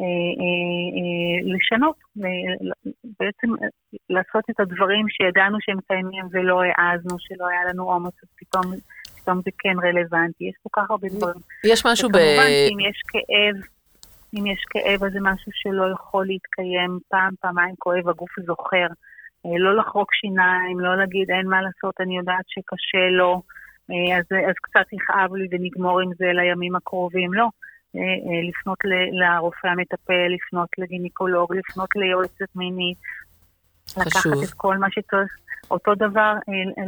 אה, 0.00 0.32
אה, 0.40 1.36
לשנות, 1.54 1.96
בעצם 3.20 3.48
לעשות 4.10 4.44
את 4.50 4.60
הדברים 4.60 5.06
שידענו 5.08 5.58
שהם 5.60 5.78
קיימים 5.88 6.24
ולא 6.32 6.60
העזנו, 6.62 7.16
שלא 7.18 7.46
היה 7.48 7.60
לנו 7.70 7.92
אומץ, 7.92 8.14
אז 8.22 8.28
פתאום, 8.38 8.64
פתאום 9.16 9.40
זה 9.44 9.50
כן 9.58 9.76
רלוונטי. 9.82 10.44
יש 10.44 10.54
כל 10.62 10.80
כך 10.80 10.90
הרבה 10.90 11.08
דברים. 11.08 11.40
יש 11.64 11.86
משהו 11.86 12.08
ב... 12.08 12.12
וכמובן, 12.12 12.50
אם 12.72 12.80
יש 12.80 13.02
כאב, 13.08 13.56
אם 14.34 14.46
יש 14.46 14.64
כאב, 14.70 15.04
אז 15.04 15.12
זה 15.12 15.18
משהו 15.22 15.52
שלא 15.54 15.84
יכול 15.92 16.26
להתקיים 16.26 16.98
פעם, 17.08 17.34
פעמיים 17.40 17.74
כואב, 17.78 18.08
הגוף 18.08 18.30
זוכר. 18.46 18.86
אה, 19.46 19.58
לא 19.58 19.76
לחרוק 19.76 20.14
שיניים, 20.14 20.80
לא 20.80 20.96
להגיד 20.96 21.30
אין 21.30 21.46
מה 21.48 21.62
לעשות, 21.62 21.94
אני 22.00 22.16
יודעת 22.18 22.44
שקשה 22.46 23.08
לו, 23.10 23.42
אה, 23.90 24.18
אז, 24.18 24.24
אז 24.48 24.54
קצת 24.62 24.92
יכאב 24.92 25.34
לי 25.34 25.46
ונגמור 25.50 26.00
עם 26.00 26.10
זה 26.18 26.26
לימים 26.32 26.76
הקרובים. 26.76 27.34
לא. 27.34 27.48
אה, 27.96 28.48
לפנות 28.48 28.78
לרופא 29.12 29.66
המטפל, 29.66 30.28
לפנות 30.34 30.68
לגינקולוג, 30.78 31.54
לפנות 31.56 31.88
ליועצת 31.96 32.56
מינית, 32.56 32.98
לקחת 33.96 34.42
את 34.44 34.54
כל 34.56 34.76
מה 34.78 34.86
שצריך. 34.90 35.36
אותו 35.70 35.94
דבר 35.94 36.34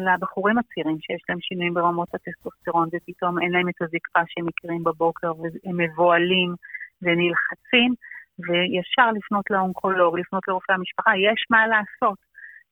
לבחורים 0.06 0.58
הצעירים 0.58 0.98
שיש 1.00 1.22
להם 1.28 1.38
שינויים 1.40 1.74
ברמות 1.74 2.08
הטסטוסטרון 2.14 2.88
ופתאום 2.92 3.42
אין 3.42 3.52
להם 3.52 3.68
את 3.68 3.82
הזקפה 3.82 4.20
שהם 4.28 4.46
מכירים 4.46 4.84
בבוקר 4.84 5.32
והם 5.38 5.76
מבוהלים 5.76 6.54
ונלחצים 7.02 7.94
וישר 8.38 9.10
לפנות 9.16 9.44
לאונקולוג, 9.50 10.18
לפנות 10.18 10.48
לרופא 10.48 10.72
המשפחה, 10.72 11.10
יש 11.16 11.46
מה 11.50 11.66
לעשות. 11.66 12.18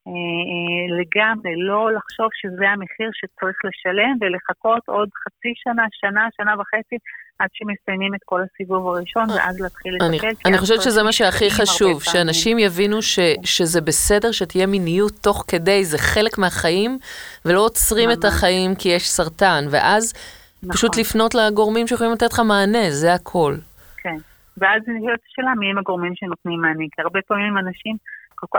אה, 0.06 0.12
אה, 0.12 0.86
לגמרי, 1.00 1.52
לא 1.56 1.92
לחשוב 1.92 2.28
שזה 2.32 2.68
המחיר 2.68 3.10
שצריך 3.12 3.56
לשלם 3.64 4.14
ולחכות 4.20 4.82
עוד 4.86 5.08
חצי 5.22 5.52
שנה, 5.54 5.84
שנה, 6.00 6.28
שנה 6.36 6.54
וחצי, 6.60 6.96
עד 7.38 7.48
שמסיימים 7.52 8.14
את 8.14 8.20
כל 8.24 8.40
הסיבוב 8.42 8.88
הראשון, 8.88 9.30
ואז 9.30 9.60
להתחיל 9.60 9.94
לטפל. 9.94 10.28
אני 10.46 10.58
חושבת 10.58 10.82
שזה 10.82 11.02
מה 11.02 11.12
שהכי 11.12 11.50
חשוב, 11.50 12.02
שאנשים 12.02 12.58
יבינו 12.58 12.98
שזה 13.44 13.80
בסדר 13.80 14.32
שתהיה 14.32 14.66
מיניות 14.66 15.12
תוך 15.22 15.44
כדי, 15.48 15.84
זה 15.84 15.98
חלק 15.98 16.38
מהחיים, 16.38 16.98
ולא 17.44 17.60
עוצרים 17.60 18.10
את 18.10 18.24
החיים 18.24 18.74
כי 18.74 18.88
יש 18.88 19.08
סרטן, 19.08 19.64
ואז 19.70 20.12
פשוט 20.72 20.90
נכון. 20.90 21.00
לפנות 21.00 21.34
לגורמים 21.34 21.86
שיכולים 21.86 22.12
לתת 22.12 22.32
לך 22.32 22.40
מענה, 22.40 22.90
זה 22.90 23.14
הכל. 23.14 23.54
כן, 24.02 24.16
ואז 24.58 24.82
נשאלת 24.82 25.20
השאלה 25.30 25.54
מי 25.58 25.70
הם 25.70 25.78
הגורמים 25.78 26.12
שנותנים 26.14 26.60
מענה, 26.60 26.84
כי 26.92 27.02
הרבה 27.02 27.20
פעמים 27.28 27.58
אנשים... 27.58 27.96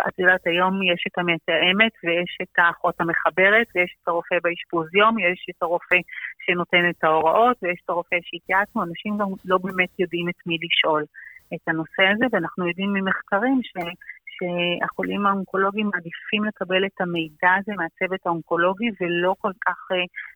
את 0.07 0.19
יודעת, 0.19 0.47
היום 0.47 0.83
יש 0.83 1.03
את 1.07 1.17
המתאמת 1.17 1.91
ויש 2.03 2.37
את 2.41 2.59
האחות 2.59 3.01
המחברת 3.01 3.67
ויש 3.75 3.95
את 4.03 4.07
הרופא 4.07 4.35
באשפוז 4.43 4.95
יום, 4.95 5.19
יש 5.19 5.45
את 5.49 5.63
הרופא 5.63 5.95
שנותן 6.45 6.89
את 6.89 7.03
ההוראות 7.03 7.57
ויש 7.61 7.79
את 7.85 7.89
הרופא 7.89 8.15
שהתייעצנו, 8.21 8.83
אנשים 8.83 9.17
גם 9.17 9.27
לא 9.45 9.57
באמת 9.57 9.99
יודעים 9.99 10.29
את 10.29 10.39
מי 10.45 10.57
לשאול 10.63 11.03
את 11.53 11.67
הנושא 11.67 12.03
הזה, 12.13 12.25
ואנחנו 12.31 12.67
יודעים 12.67 12.93
ממחקרים 12.93 13.59
ש... 13.63 13.73
שהחולים 14.35 15.25
האונקולוגיים 15.25 15.89
מעדיפים 15.93 16.45
לקבל 16.45 16.85
את 16.85 17.01
המידע 17.01 17.51
הזה 17.59 17.71
מהצוות 17.77 18.19
האונקולוגי 18.25 18.89
ולא 19.01 19.35
כל 19.41 19.51
כך 19.65 19.79
uh, 19.91 19.95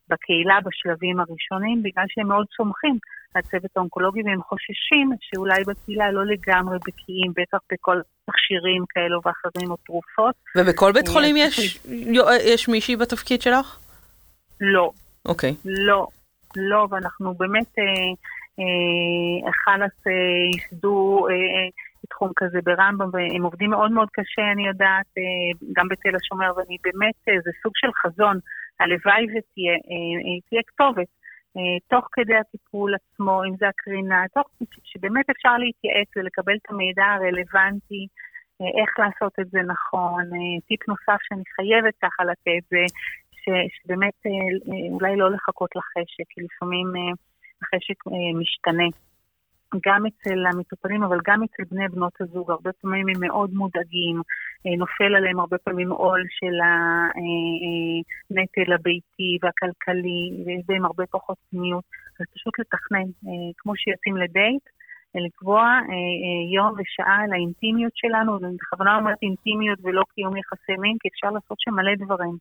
בקהילה 0.09 0.57
בשלבים 0.65 1.19
הראשונים, 1.19 1.83
בגלל 1.83 2.05
שהם 2.07 2.27
מאוד 2.27 2.45
סומכים 2.57 2.97
על 3.33 3.41
הצוות 3.45 3.71
האונקולוגי 3.75 4.21
והם 4.25 4.41
חוששים 4.41 5.11
שאולי 5.21 5.63
בקהילה 5.67 6.11
לא 6.11 6.25
לגמרי 6.25 6.77
בקיאים, 6.87 7.31
בטח 7.37 7.57
בכל 7.71 8.01
תכשירים 8.25 8.83
כאלו 8.89 9.19
ואחרים 9.25 9.71
או 9.71 9.77
תרופות. 9.85 10.35
ובכל 10.57 10.91
בית 10.91 11.07
חולים 11.07 11.37
יש, 11.37 11.79
יש 12.53 12.69
מישהי 12.69 12.95
בתפקיד 12.95 13.41
שלך? 13.41 13.79
לא. 14.61 14.91
אוקיי. 15.25 15.51
Okay. 15.51 15.55
לא, 15.65 16.07
לא, 16.55 16.87
ואנחנו 16.91 17.33
באמת, 17.33 17.79
אה, 17.79 17.83
אה, 18.59 19.51
חלאס 19.51 20.07
אה, 20.07 20.11
ייסדו 20.53 21.27
אה, 21.29 21.33
אה, 21.99 22.07
תחום 22.09 22.31
כזה 22.35 22.59
ברמב"ם, 22.63 23.09
והם 23.13 23.43
עובדים 23.43 23.69
מאוד 23.69 23.91
מאוד 23.91 24.09
קשה, 24.13 24.51
אני 24.51 24.67
יודעת, 24.67 25.09
אה, 25.17 25.67
גם 25.73 25.87
בתל 25.87 26.15
השומר, 26.15 26.51
ואני 26.57 26.77
באמת, 26.83 27.15
אה, 27.29 27.33
זה 27.43 27.51
סוג 27.63 27.73
של 27.75 27.91
חזון, 28.01 28.37
הלוואי 28.79 29.25
ותהיה 29.31 30.61
כתובת. 30.67 31.07
תוך 31.89 32.07
כדי 32.11 32.35
הטיפול 32.35 32.95
עצמו, 32.95 33.43
אם 33.43 33.55
זה 33.59 33.67
הקרינה, 33.67 34.23
תוך 34.33 34.47
שבאמת 34.83 35.29
אפשר 35.29 35.57
להתייעץ 35.57 36.07
ולקבל 36.15 36.55
את 36.55 36.69
המידע 36.69 37.05
הרלוונטי, 37.05 38.07
איך 38.79 38.99
לעשות 38.99 39.33
את 39.39 39.49
זה 39.49 39.59
נכון. 39.61 40.23
טיפ 40.67 40.87
נוסף 40.87 41.19
שאני 41.27 41.43
חייבת 41.55 41.93
ככה 42.01 42.23
לתת 42.23 42.63
זה 42.69 42.83
שבאמת 43.75 44.13
אולי 44.91 45.15
לא 45.15 45.31
לחכות 45.31 45.69
לחשק, 45.75 46.27
כי 46.29 46.41
לפעמים 46.41 46.87
החשק 47.61 47.99
משתנה. 48.39 49.08
גם 49.87 50.05
אצל 50.05 50.45
המטופלים, 50.45 51.03
אבל 51.03 51.19
גם 51.27 51.43
אצל 51.43 51.63
בני 51.71 51.87
בנות 51.87 52.21
הזוג, 52.21 52.51
הרבה 52.51 52.71
פעמים 52.81 53.07
הם 53.09 53.27
מאוד 53.27 53.53
מודאגים, 53.53 54.21
אה, 54.65 54.75
נופל 54.77 55.15
עליהם 55.15 55.39
הרבה 55.39 55.57
פעמים 55.57 55.91
עול 55.91 56.23
של 56.29 56.55
הנטל 58.29 58.73
הביתי 58.73 59.37
והכלכלי, 59.41 60.43
ויש 60.45 60.61
בהם 60.67 60.85
הרבה 60.85 61.03
פחות 61.11 61.37
פניות, 61.49 61.83
אז 62.19 62.25
פשוט 62.35 62.59
לתכנן, 62.59 63.07
אה, 63.27 63.49
כמו 63.57 63.73
שיוצאים 63.75 64.17
לדייט, 64.17 64.65
אה, 65.15 65.21
לקבוע 65.21 65.79
יום 66.55 66.73
ושעה 66.77 67.27
לאינטימיות 67.27 67.91
שלנו, 67.95 68.41
ואני 68.41 68.55
בכוונה 68.61 68.97
אומרת 68.97 69.17
אינטימיות 69.21 69.79
ולא 69.83 70.03
קיום 70.15 70.37
יחסי 70.37 70.75
מין, 70.79 70.97
כי 70.99 71.07
אפשר 71.07 71.29
לעשות 71.29 71.59
שם 71.59 71.73
מלא 71.73 71.95
דברים. 71.95 72.37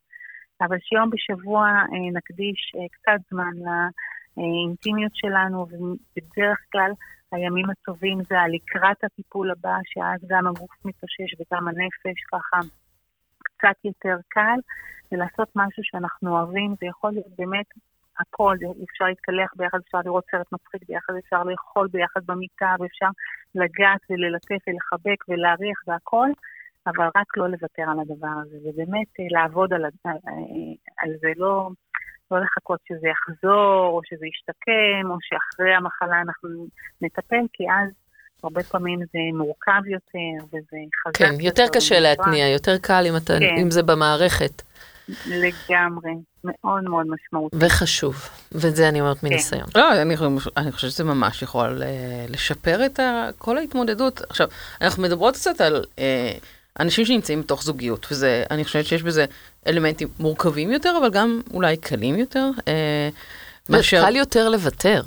אבל 0.60 0.76
שיום 0.80 1.10
בשבוע 1.10 1.82
נקדיש 2.12 2.72
קצת 2.92 3.20
זמן 3.30 3.52
לאינטימיות 3.66 5.12
שלנו, 5.14 5.66
ובדרך 5.70 6.58
כלל 6.72 6.92
הימים 7.32 7.70
הטובים 7.70 8.18
זה 8.28 8.40
הלקראת 8.40 9.04
הטיפול 9.04 9.50
הבא, 9.50 9.76
שאז 9.84 10.20
גם 10.28 10.46
הגוף 10.46 10.84
מתאושש 10.84 11.30
וגם 11.38 11.68
הנפש 11.68 12.18
ככה 12.32 12.58
קצת 13.44 13.84
יותר 13.84 14.16
קל, 14.28 14.58
ולעשות 15.12 15.48
משהו 15.56 15.82
שאנחנו 15.84 16.36
אוהבים, 16.36 16.74
זה 16.80 16.86
יכול 16.86 17.10
להיות 17.10 17.36
באמת 17.38 17.66
הכל, 18.20 18.56
אפשר 18.90 19.04
להתקלח 19.04 19.50
ביחד, 19.56 19.78
אפשר 19.84 19.98
לראות 20.04 20.24
סרט 20.30 20.52
מצחיק 20.52 20.82
ביחד, 20.88 21.12
אפשר 21.18 21.42
לאכול 21.44 21.88
ביחד 21.92 22.20
במיטה, 22.26 22.74
ואפשר 22.80 23.10
לגעת 23.54 24.00
וללטף 24.10 24.62
ולחבק 24.66 25.28
ולהריח 25.28 25.78
והכל, 25.86 26.28
אבל 26.86 27.06
רק 27.16 27.36
לא 27.36 27.48
לוותר 27.48 27.82
על 27.90 28.00
הדבר 28.00 28.36
הזה, 28.42 28.56
ובאמת 28.64 29.10
אה, 29.20 29.24
לעבוד 29.30 29.72
על, 29.72 29.84
על, 29.84 30.16
על 30.98 31.10
זה, 31.20 31.32
לא... 31.36 31.70
לא 32.30 32.38
לחכות 32.40 32.80
שזה 32.88 33.06
יחזור, 33.08 33.90
או 33.94 34.00
שזה 34.04 34.26
ישתקם, 34.26 35.10
או 35.10 35.16
שאחרי 35.20 35.74
המחלה 35.74 36.20
אנחנו 36.20 36.48
נטפל, 37.00 37.46
כי 37.52 37.64
אז 37.64 37.90
הרבה 38.42 38.62
פעמים 38.62 38.98
זה 38.98 39.18
מורכב 39.34 39.86
יותר, 39.86 40.46
וזה 40.46 40.76
חזק. 41.02 41.16
כן, 41.18 41.40
יותר 41.40 41.64
קשה. 41.72 42.00
להתניע, 42.00 42.48
יותר 42.48 42.78
קל 42.78 43.04
אם, 43.08 43.16
אתה, 43.16 43.32
כן. 43.38 43.54
אם 43.62 43.70
זה 43.70 43.82
במערכת, 43.82 44.62
לגמרי, 45.26 46.12
מאוד 46.44 46.84
מאוד 46.84 47.06
משמעותי. 47.06 47.56
וחשוב, 47.60 48.28
ואת 48.52 48.76
זה 48.76 48.88
אני 48.88 49.00
אומרת 49.00 49.22
מניסיון. 49.22 49.68
לא, 49.74 50.02
אני, 50.02 50.14
אני 50.56 50.72
חושבת 50.72 50.90
שזה 50.90 51.04
ממש 51.04 51.42
יכול 51.42 51.82
אה, 51.82 52.26
לשפר 52.28 52.86
את 52.86 53.00
ה, 53.00 53.28
כל 53.38 53.58
ההתמודדות. 53.58 54.20
עכשיו, 54.30 54.48
אנחנו 54.80 55.02
מדברות 55.02 55.34
קצת 55.34 55.60
על 55.60 55.84
אה, 55.98 56.32
אנשים 56.80 57.04
שנמצאים 57.04 57.40
בתוך 57.42 57.62
זוגיות, 57.62 58.06
וזה, 58.10 58.44
אני 58.50 58.64
חושבת 58.64 58.86
שיש 58.86 59.02
בזה 59.02 59.24
אלמנטים 59.66 60.08
מורכבים 60.18 60.70
יותר, 60.70 60.94
אבל 61.00 61.10
גם 61.10 61.40
אולי 61.52 61.76
קלים 61.76 62.18
יותר. 62.18 62.50
אה, 62.68 63.08
מאשר, 63.68 64.04
קל 64.04 64.16
יותר 64.16 64.48
לוותר. 64.48 65.02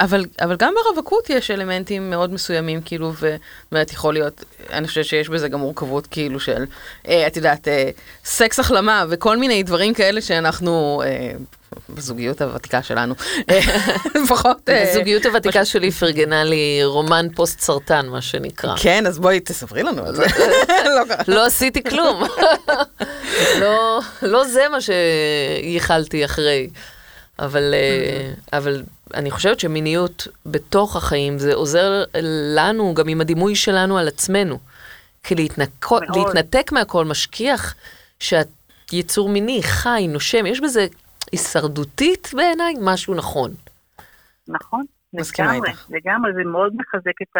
אבל, 0.00 0.24
אבל 0.40 0.56
גם 0.56 0.74
ברווקות 0.84 1.30
יש 1.30 1.50
אלמנטים 1.50 2.10
מאוד 2.10 2.32
מסוימים, 2.32 2.80
כאילו, 2.84 3.12
ובאמת 3.20 3.92
יכול 3.92 4.14
להיות, 4.14 4.44
אני 4.72 4.88
חושבת 4.88 5.04
שיש 5.04 5.28
בזה 5.28 5.48
גם 5.48 5.60
מורכבות, 5.60 6.06
כאילו, 6.06 6.40
של, 6.40 6.64
אה, 7.08 7.26
את 7.26 7.36
יודעת, 7.36 7.68
אה, 7.68 7.90
סקס 8.24 8.60
החלמה 8.60 9.04
וכל 9.08 9.36
מיני 9.36 9.62
דברים 9.62 9.94
כאלה 9.94 10.20
שאנחנו, 10.20 11.02
אה, 11.06 11.30
בזוגיות 11.88 12.42
הוותיקה 12.42 12.82
שלנו, 12.82 13.14
אה, 13.50 13.60
לפחות... 14.22 14.56
אה, 14.68 14.90
הזוגיות 14.90 15.26
הוותיקה 15.26 15.64
שלי 15.64 15.90
פרגנה 15.90 16.44
לי 16.44 16.80
רומן 16.84 17.26
פוסט 17.34 17.60
סרטן, 17.60 18.06
מה 18.06 18.22
שנקרא. 18.22 18.74
כן, 18.76 19.06
אז 19.06 19.18
בואי 19.18 19.40
תספרי 19.40 19.82
לנו 19.82 20.06
על 20.06 20.14
זה. 20.14 20.26
לא. 20.96 21.02
לא 21.28 21.46
עשיתי 21.46 21.84
כלום. 21.84 22.22
לא, 23.60 24.00
לא 24.22 24.44
זה 24.44 24.62
מה 24.70 24.78
שייחלתי 24.80 26.24
אחרי. 26.24 26.68
אבל, 27.38 27.74
אה, 27.74 28.32
אבל 28.58 28.82
אני 29.14 29.30
חושבת 29.30 29.60
שמיניות 29.60 30.28
בתוך 30.46 30.96
החיים 30.96 31.38
זה 31.38 31.54
עוזר 31.54 32.04
לנו, 32.56 32.94
גם 32.94 33.08
עם 33.08 33.20
הדימוי 33.20 33.54
שלנו 33.54 33.98
על 33.98 34.08
עצמנו. 34.08 34.58
כי 35.22 35.34
להתנקו. 35.34 35.98
להתנתק 36.14 36.72
מהכל 36.72 37.04
משכיח 37.04 37.74
שאת 38.20 38.48
יצור 38.92 39.28
מיני, 39.28 39.62
חי, 39.62 40.06
נושם, 40.08 40.46
יש 40.46 40.60
בזה 40.60 40.86
הישרדותית 41.32 42.30
בעיניי 42.36 42.74
משהו 42.80 43.14
נכון. 43.14 43.50
נכון, 44.48 44.84
לגמרי. 45.12 45.70
לגמרי, 45.90 46.32
זה 46.34 46.44
מאוד 46.44 46.72
מחזק 46.76 47.22
את 47.22 47.36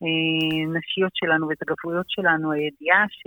הנשיות 0.00 1.12
שלנו 1.14 1.48
ואת 1.48 1.62
הגבריות 1.62 2.06
שלנו, 2.08 2.52
הידיעה 2.52 3.04
ש, 3.08 3.22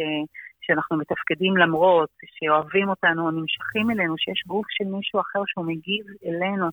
שאנחנו 0.62 0.97
מתפקדים 0.97 1.58
למרות, 1.58 2.10
שאוהבים 2.39 2.89
אותנו, 2.89 3.32
נמשכים 3.32 3.91
אלינו, 3.91 4.15
שיש 4.17 4.43
גוף 4.47 4.65
של 4.69 4.86
מישהו 4.86 5.19
אחר 5.19 5.43
שהוא 5.47 5.65
מגיב 5.65 6.06
אלינו, 6.26 6.67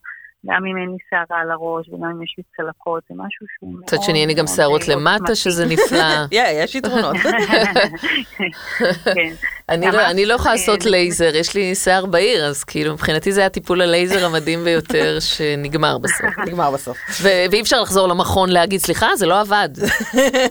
גם 0.47 0.67
אם 0.67 0.77
אין 0.77 0.91
לי 0.91 0.97
שערה 1.11 1.41
על 1.43 1.51
הראש 1.51 1.89
וגם 1.89 2.05
אם 2.05 2.23
יש 2.23 2.35
לי 2.39 2.45
צלקות, 2.57 3.03
זה 3.09 3.15
משהו 3.19 3.47
שהוא 3.59 3.73
מאוד... 3.73 3.83
מצד 3.83 3.97
שני, 4.03 4.21
אין 4.21 4.29
לי 4.29 4.35
גם 4.35 4.47
שערות 4.47 4.89
למטה. 4.89 5.35
שזה 5.35 5.67
נפלא. 5.67 5.99
יא, 6.33 6.43
יש 6.65 6.75
יתרונות. 6.75 7.17
כן. 9.15 9.33
אני 9.69 9.87
לא, 9.87 10.11
אני 10.11 10.27
לא 10.27 10.35
יכולה 10.35 10.51
אה, 10.51 10.57
לעשות 10.57 10.85
לייזר, 10.85 11.35
יש 11.35 11.55
לי 11.55 11.75
שיער 11.75 12.07
בעיר, 12.07 12.45
אז 12.45 12.65
כאילו, 12.65 12.93
מבחינתי 12.93 13.33
זה 13.33 13.41
היה 13.41 13.51
טיפול 13.51 13.81
הלייזר 13.81 14.27
המדהים 14.27 14.65
ביותר 14.65 15.19
שנגמר 15.31 15.99
בסוף. 15.99 16.39
נגמר 16.47 16.71
בסוף. 16.71 16.99
ואי 17.23 17.61
אפשר 17.61 17.81
לחזור 17.81 18.09
למכון 18.09 18.51
להגיד, 18.51 18.81
סליחה, 18.81 19.17
זה 19.17 19.27
לא 19.27 19.41
עבד, 19.41 19.69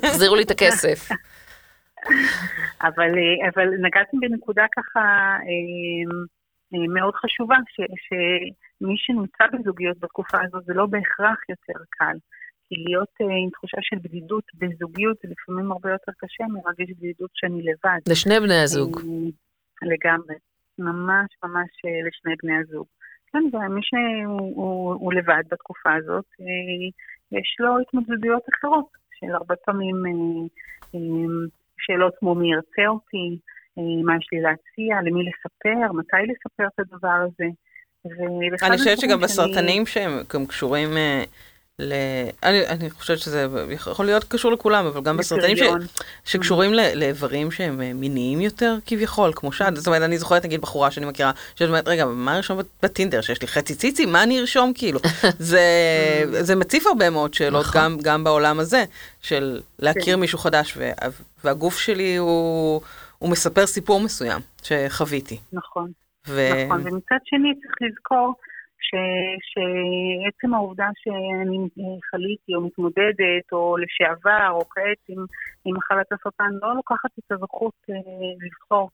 תחזירו 0.02 0.36
לי 0.36 0.44
את 0.44 0.52
הכסף. 0.52 1.10
אבל, 2.88 3.12
אה, 3.18 3.50
אבל 3.50 3.68
נגעתם 3.82 4.20
בנקודה 4.20 4.66
ככה 4.76 5.00
אה, 5.48 6.04
אה, 6.74 6.88
מאוד 6.94 7.16
חשובה, 7.16 7.56
ש, 7.70 7.76
שמי 8.08 8.96
שנמצא 8.98 9.44
בזוגיות 9.54 10.00
בתקופה 10.00 10.38
הזאת 10.44 10.66
זה 10.66 10.74
לא 10.74 10.86
בהכרח 10.86 11.40
יותר 11.50 11.80
קל. 11.90 12.18
כי 12.70 12.76
להיות 12.88 13.10
עם 13.20 13.50
תחושה 13.50 13.78
של 13.82 13.98
בדידות 14.04 14.44
בזוגיות 14.54 15.18
זה 15.24 15.30
לפעמים 15.32 15.72
הרבה 15.72 15.92
יותר 15.92 16.12
קשה 16.18 16.44
מרגש 16.44 16.92
בדידות 16.98 17.30
שאני 17.34 17.62
לבד. 17.64 18.00
לשני 18.10 18.40
בני 18.40 18.62
הזוג. 18.64 19.02
לגמרי. 19.82 20.36
ממש 20.80 21.28
ממש 21.44 21.70
לשני 22.08 22.34
בני 22.44 22.58
הזוג. 22.58 22.86
כן, 23.32 23.44
ומי 23.54 23.82
שהוא 23.84 24.40
הוא, 24.56 24.94
הוא 24.94 25.14
לבד 25.14 25.44
בתקופה 25.52 25.94
הזאת, 25.94 26.26
יש 27.32 27.56
לו 27.60 27.80
התמודדויות 27.80 28.44
אחרות, 28.54 28.88
של 29.20 29.32
הרבה 29.32 29.56
פעמים 29.56 30.04
שאלות 31.88 32.14
כמו 32.20 32.36
מי 32.36 32.52
ירצה 32.52 32.88
אותי, 32.88 33.38
אה, 33.78 34.04
מה 34.06 34.16
יש 34.18 34.28
לי 34.32 34.42
להציע, 34.42 35.02
למי 35.06 35.22
לספר, 35.30 35.92
מתי 35.94 36.32
לספר 36.32 36.64
את 36.68 36.80
הדבר 36.80 37.18
הזה. 37.28 37.50
אני 38.64 38.78
חושבת 38.78 38.98
שגם 39.00 39.10
שאני- 39.10 39.22
בסרטנים 39.24 39.86
שהם 39.86 40.12
גם 40.34 40.46
קשורים 40.46 40.98
אה, 40.98 41.24
ל... 41.80 41.94
אני, 42.44 42.68
אני 42.68 42.90
חושבת 42.90 43.20
שזה 43.20 43.48
יכול 43.70 44.06
להיות 44.06 44.24
קשור 44.24 44.52
לכולם, 44.52 44.86
אבל 44.86 45.02
גם 45.02 45.18
בסרטנים 45.18 45.58
ש... 45.58 45.62
שקשורים 46.26 46.74
ל- 46.74 46.94
לאיברים 46.96 47.52
שהם 47.52 47.82
אה, 47.82 47.94
מיניים 47.94 48.42
יותר 48.42 48.78
כביכול, 48.86 49.32
כמו 49.36 49.52
שד. 49.52 49.76
זאת 49.76 49.88
אומרת, 49.88 50.02
אני 50.02 50.18
זוכרת 50.18 50.46
נגיד 50.46 50.62
בחורה 50.62 50.92
שאני 50.92 51.06
מכירה, 51.06 51.32
שאת 51.56 51.68
אומרת, 51.68 51.88
רגע, 51.88 52.06
מה 52.06 52.36
לרשום 52.36 52.58
בת- 52.58 52.66
בטינדר, 52.84 53.22
שיש 53.22 53.42
לי 53.42 53.48
חצי 53.48 53.76
ציצי, 53.76 54.06
מה 54.06 54.24
אני 54.24 54.40
ארשום 54.40 54.72
כאילו? 54.76 55.00
זה, 55.40 55.62
זה 56.42 56.56
מציף 56.56 56.88
הרבה 56.88 57.10
מאוד 57.10 57.34
שאלות, 57.34 57.66
נכון. 57.66 57.82
גם, 57.82 57.98
גם 58.02 58.24
בעולם 58.24 58.60
הזה, 58.60 58.86
של 59.22 59.62
להכיר 59.80 60.16
כן. 60.16 60.20
מישהו 60.20 60.38
חדש, 60.38 60.74
וה, 60.78 60.92
והגוף 61.44 61.80
שלי 61.80 62.16
הוא, 62.16 62.82
הוא 63.18 63.30
מספר 63.30 63.66
סיפור 63.66 64.00
מסוים 64.00 64.42
שחוויתי. 64.64 65.40
נכון. 65.54 65.92
ו... 66.28 66.50
נכון, 66.66 66.82
ומצד 66.82 67.18
שני 67.26 67.54
צריך 67.62 67.76
לזכור 67.82 68.34
ש, 68.80 68.92
שעצם 69.50 70.54
העובדה 70.54 70.90
שאני 70.96 71.58
אה, 71.58 72.00
חליתי 72.12 72.56
או 72.56 72.62
מתמודדת 72.62 73.48
או 73.52 73.78
לשעבר 73.78 74.50
או 74.50 74.70
כעת 74.70 75.02
עם, 75.10 75.26
עם 75.66 75.76
מחלת 75.76 76.12
הסרטן 76.12 76.52
לא 76.62 76.76
לוקחת 76.76 77.12
את 77.20 77.32
הזכות 77.32 77.74
אה, 77.90 77.96
לבחור 78.46 78.90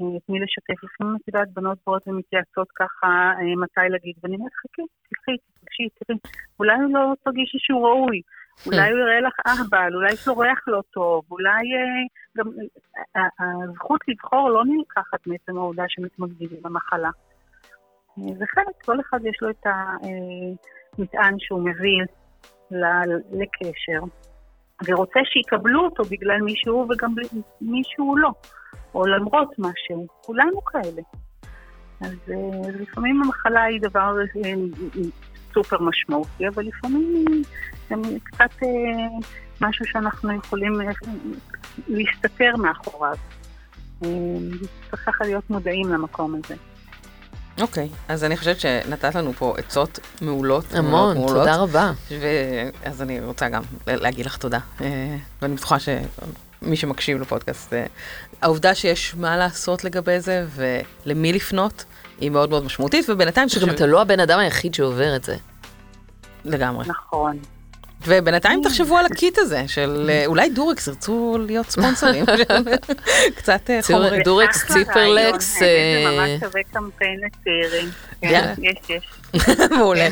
אה, 0.00 0.16
את 0.16 0.22
מי 0.28 0.40
לשתף. 0.40 0.84
לפעמים 0.84 1.16
את 1.16 1.28
יודעת, 1.28 1.48
בנות 1.52 1.78
באות 1.86 2.08
ומתייעצות 2.08 2.68
ככה 2.76 3.06
אה, 3.38 3.56
מתי 3.62 3.88
להגיד, 3.90 4.14
ואני 4.22 4.36
אומרת, 4.36 4.52
חכי, 4.52 4.82
תלכי, 5.08 5.36
תפגשי, 5.54 5.88
תראי, 5.98 6.18
אולי 6.58 6.74
הוא 6.74 6.92
לא 6.92 7.14
תרגישי 7.24 7.58
שהוא 7.60 7.86
ראוי. 7.86 8.22
אולי 8.66 8.90
הוא 8.90 8.98
יראה 8.98 9.20
לך 9.20 9.34
אהבל, 9.46 9.94
אולי 9.94 10.14
ריח 10.36 10.60
לא 10.66 10.82
טוב, 10.92 11.24
אולי 11.30 11.62
אה, 11.76 12.02
גם 12.36 12.46
אה, 13.16 13.28
הזכות 13.70 14.00
לבחור 14.08 14.50
לא 14.50 14.62
נלקחת 14.64 15.26
מעצם 15.26 15.56
העובדה 15.56 15.84
שמתמודדים 15.88 16.48
עם 16.58 16.66
המחלה. 16.66 17.10
זה 18.16 18.44
חלק, 18.54 18.84
כל 18.84 19.00
אחד 19.00 19.18
יש 19.24 19.36
לו 19.42 19.50
את 19.50 19.66
המטען 19.66 21.34
שהוא 21.38 21.62
מביא 21.62 21.98
לקשר, 23.32 24.00
ורוצה 24.86 25.20
שיקבלו 25.24 25.84
אותו 25.84 26.04
בגלל 26.04 26.40
מישהו 26.40 26.88
וגם 26.90 27.14
מישהו 27.60 28.16
לא, 28.16 28.30
או 28.94 29.06
למרות 29.06 29.48
משהו, 29.58 30.06
כולנו 30.20 30.64
כאלה. 30.64 31.02
אז 32.00 32.16
אה, 32.30 32.70
לפעמים 32.80 33.22
המחלה 33.22 33.62
היא 33.62 33.80
דבר 33.80 34.16
אה, 34.44 34.52
סופר 35.54 35.76
משמעותי, 35.80 36.48
אבל 36.48 36.64
לפעמים 36.66 37.26
היא 37.28 37.44
גם 37.90 38.02
קצת 38.24 38.62
אה, 38.62 38.68
משהו 39.60 39.86
שאנחנו 39.86 40.32
יכולים 40.32 40.72
להסתתר 41.88 42.56
מאחוריו. 42.56 43.16
צריך 44.90 45.06
ככה 45.06 45.24
להיות 45.24 45.50
מודעים 45.50 45.88
למקום 45.88 46.34
הזה. 46.34 46.71
אוקיי, 47.60 47.88
אז 48.08 48.24
אני 48.24 48.36
חושבת 48.36 48.60
שנתת 48.60 49.14
לנו 49.14 49.32
פה 49.32 49.54
עצות 49.58 49.98
מעולות. 50.20 50.64
המון, 50.74 50.92
מעולות, 50.92 51.16
מעולות. 51.16 51.36
תודה 51.38 51.56
רבה. 51.56 51.92
ו- 52.10 52.70
אז 52.84 53.02
אני 53.02 53.20
רוצה 53.20 53.48
גם 53.48 53.62
להגיד 53.86 54.26
לך 54.26 54.36
תודה, 54.36 54.58
אה, 54.80 55.16
ואני 55.42 55.54
בטוחה 55.54 55.76
שמי 55.78 56.76
שמקשיב 56.76 57.20
לפודקאסט, 57.20 57.72
אה, 57.72 57.86
העובדה 58.42 58.74
שיש 58.74 59.14
מה 59.14 59.36
לעשות 59.36 59.84
לגבי 59.84 60.20
זה 60.20 60.46
ולמי 61.06 61.32
לפנות, 61.32 61.84
היא 62.20 62.30
מאוד 62.30 62.50
מאוד 62.50 62.64
משמעותית, 62.64 63.10
ובינתיים 63.10 63.48
שגם 63.48 63.70
אתה 63.70 63.86
לא 63.86 64.00
הבן 64.02 64.20
אדם 64.20 64.38
היחיד 64.38 64.74
שעובר 64.74 65.16
את 65.16 65.24
זה. 65.24 65.36
לגמרי. 66.44 66.86
נכון. 66.88 67.38
ובינתיים 68.06 68.60
תחשבו 68.64 68.98
על 68.98 69.06
הקיט 69.06 69.38
הזה, 69.38 69.62
של 69.66 70.10
אה, 70.12 70.26
אולי 70.26 70.50
דורקס 70.50 70.86
ירצו 70.86 71.38
להיות 71.46 71.70
ספונסרים, 71.70 72.24
קצת 73.36 73.70
אה, 73.70 73.80
חומרים. 73.82 74.22
דורקס, 74.22 74.72
ציפרלקס, 74.72 75.56
האמת, 75.56 75.60
זה 75.60 75.66
אה, 75.66 76.26
ממש 76.26 76.40
שווה 76.40 76.60
קמפיין 76.72 77.20
לצעירים. 77.20 77.88
כן, 78.20 78.54
יש, 78.58 78.76
יש. 78.88 79.08
מעולה. 79.76 80.08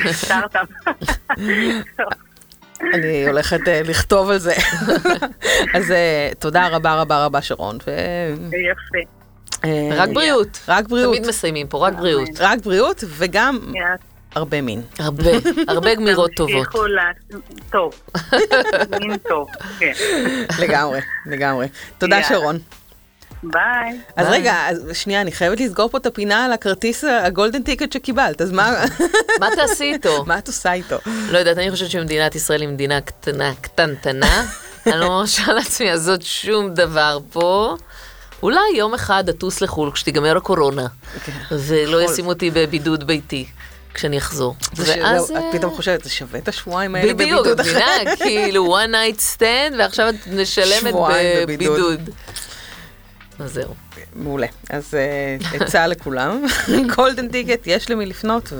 אני 2.94 3.26
הולכת 3.28 3.68
אה, 3.68 3.80
לכתוב 3.84 4.30
על 4.30 4.38
זה. 4.38 4.54
אז 5.74 5.90
אה, 5.90 6.30
תודה 6.38 6.68
רבה 6.68 7.00
רבה 7.00 7.24
רבה 7.24 7.42
שרון. 7.42 7.76
יפה. 7.76 8.98
אה, 9.64 9.88
רק 9.92 10.08
בריאות. 10.08 10.60
רק 10.68 10.88
בריאות. 10.88 11.16
תמיד 11.16 11.28
מסיימים 11.28 11.66
פה, 11.66 11.86
רק 11.86 11.94
בריאות. 11.94 12.28
רק 12.40 12.58
בריאות 12.64 13.04
וגם 13.08 13.58
יאללה. 13.74 14.09
הרבה 14.34 14.60
מין. 14.60 14.82
הרבה, 14.98 15.24
הרבה 15.68 15.94
גמירות 15.94 16.30
טובות. 16.36 16.66
טוב. 17.70 17.94
מין 19.00 19.16
טוב, 19.16 19.48
כן. 19.78 19.92
לגמרי, 20.58 21.00
לגמרי. 21.26 21.68
תודה. 21.98 22.22
שרון. 22.22 22.58
ביי. 23.42 24.00
אז 24.16 24.26
ביי. 24.26 24.40
רגע, 24.40 24.68
אז 24.68 24.90
שנייה, 24.92 25.20
אני 25.20 25.32
חייבת 25.32 25.60
לסגור 25.60 25.88
פה 25.88 25.98
את 25.98 26.06
הפינה 26.06 26.44
על 26.44 26.52
הכרטיס 26.52 27.04
ה 27.04 27.13
golden 27.13 27.62
ticket 27.62 27.92
שקיבלת, 27.92 28.42
אז 28.42 28.52
מה 28.52 28.84
מה 29.40 29.48
תעשי 29.56 29.92
איתו? 29.92 30.24
מה 30.26 30.38
את 30.38 30.46
עושה 30.46 30.72
איתו? 30.72 30.96
לא 31.30 31.38
יודעת, 31.38 31.58
אני 31.58 31.70
חושבת 31.70 31.90
שמדינת 31.90 32.34
ישראל 32.34 32.60
היא 32.60 32.68
מדינה 32.68 33.00
קטנה, 33.00 33.52
קטנטנה. 33.60 34.46
אני 34.86 35.00
לא 35.00 35.08
מרשה 35.08 35.52
לעצמי 35.52 35.86
לעשות 35.86 36.22
שום 36.22 36.74
דבר 36.74 37.18
פה. 37.32 37.76
אולי 38.42 38.60
יום 38.76 38.94
אחד 38.94 39.28
אטוס 39.28 39.60
לחו"ל 39.60 39.90
כשתיגמר 39.92 40.36
הקורונה, 40.36 40.86
כן. 41.24 41.32
ולא. 41.50 42.02
ישימו 42.02 42.28
אותי 42.28 42.50
בבידוד 42.50 43.06
ביתי 43.06 43.46
כשאני 43.94 44.16
ש- 44.20 44.88
ואז... 44.88 45.30
את 45.30 45.36
אה, 45.36 45.50
פתאום 45.52 45.74
חושבת, 45.74 46.04
זה 46.04 46.10
שווה 46.10 46.38
את 46.38 46.48
השבועיים 46.48 46.94
האלה 46.94 47.14
בדיוק, 47.14 47.40
בבידוד 47.40 47.60
את 47.60 47.66
מבינה? 47.66 48.16
כאילו 48.24 48.78
one 48.78 48.90
night 48.90 49.20
stand, 49.36 49.74
ועכשיו 49.78 50.08
את 50.08 50.26
משלמת 50.26 50.94
בבידוד. 51.46 52.10
אז 53.38 53.52
זהו. 53.52 53.74
מעולה. 54.14 54.46
אז 54.70 54.94
אה, 54.94 55.60
עצה 55.60 55.86
לכולם, 55.86 56.42
גולדן 56.96 57.28
טיקט, 57.28 57.66
יש 57.66 57.90
למי 57.90 58.06
לפנות, 58.06 58.52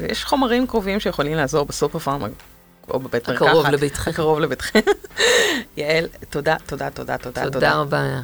ויש 0.00 0.24
חומרים 0.24 0.66
קרובים 0.66 1.00
שיכולים 1.00 1.34
לעזור 1.34 1.66
בסופר 1.66 1.98
פארם. 1.98 2.30
או 2.90 3.00
בבית 3.00 3.28
מרקחת. 3.28 3.46
הקרוב 3.46 3.66
לביתכם. 3.66 4.10
הקרוב 4.10 4.40
לביתכם. 4.40 4.80
יעל, 5.76 6.06
תודה, 6.30 6.56
תודה, 6.66 6.90
תודה, 6.90 7.18
תודה, 7.18 7.50
תודה 7.50 7.74
רבה. 7.74 8.20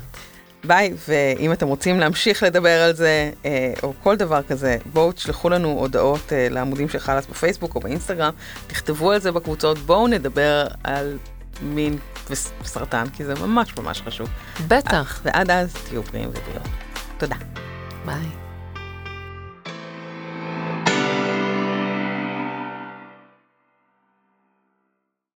ביי, 0.66 0.94
ואם 1.08 1.52
אתם 1.52 1.66
רוצים 1.66 2.00
להמשיך 2.00 2.42
לדבר 2.42 2.82
על 2.82 2.92
זה, 2.92 3.30
אה, 3.44 3.72
או 3.82 3.92
כל 4.02 4.16
דבר 4.16 4.42
כזה, 4.42 4.76
בואו 4.92 5.12
תשלחו 5.12 5.48
לנו 5.48 5.68
הודעות 5.68 6.32
אה, 6.32 6.48
לעמודים 6.50 6.88
של 6.88 6.98
חלאס 6.98 7.26
בפייסבוק 7.26 7.74
או 7.74 7.80
באינסטגרם, 7.80 8.32
תכתבו 8.66 9.12
על 9.12 9.20
זה 9.20 9.32
בקבוצות, 9.32 9.78
בואו 9.78 10.06
נדבר 10.06 10.66
על 10.84 11.18
מין 11.62 11.98
וסרטן, 12.30 13.04
כי 13.12 13.24
זה 13.24 13.34
ממש 13.34 13.76
ממש 13.76 14.02
חשוב. 14.02 14.28
בטח. 14.68 15.20
ועד 15.24 15.50
אז, 15.50 15.74
תהיו 15.88 16.02
בריאים 16.02 16.28
ובריאות. 16.28 16.68
תודה. 17.18 17.36
ביי. 18.04 18.43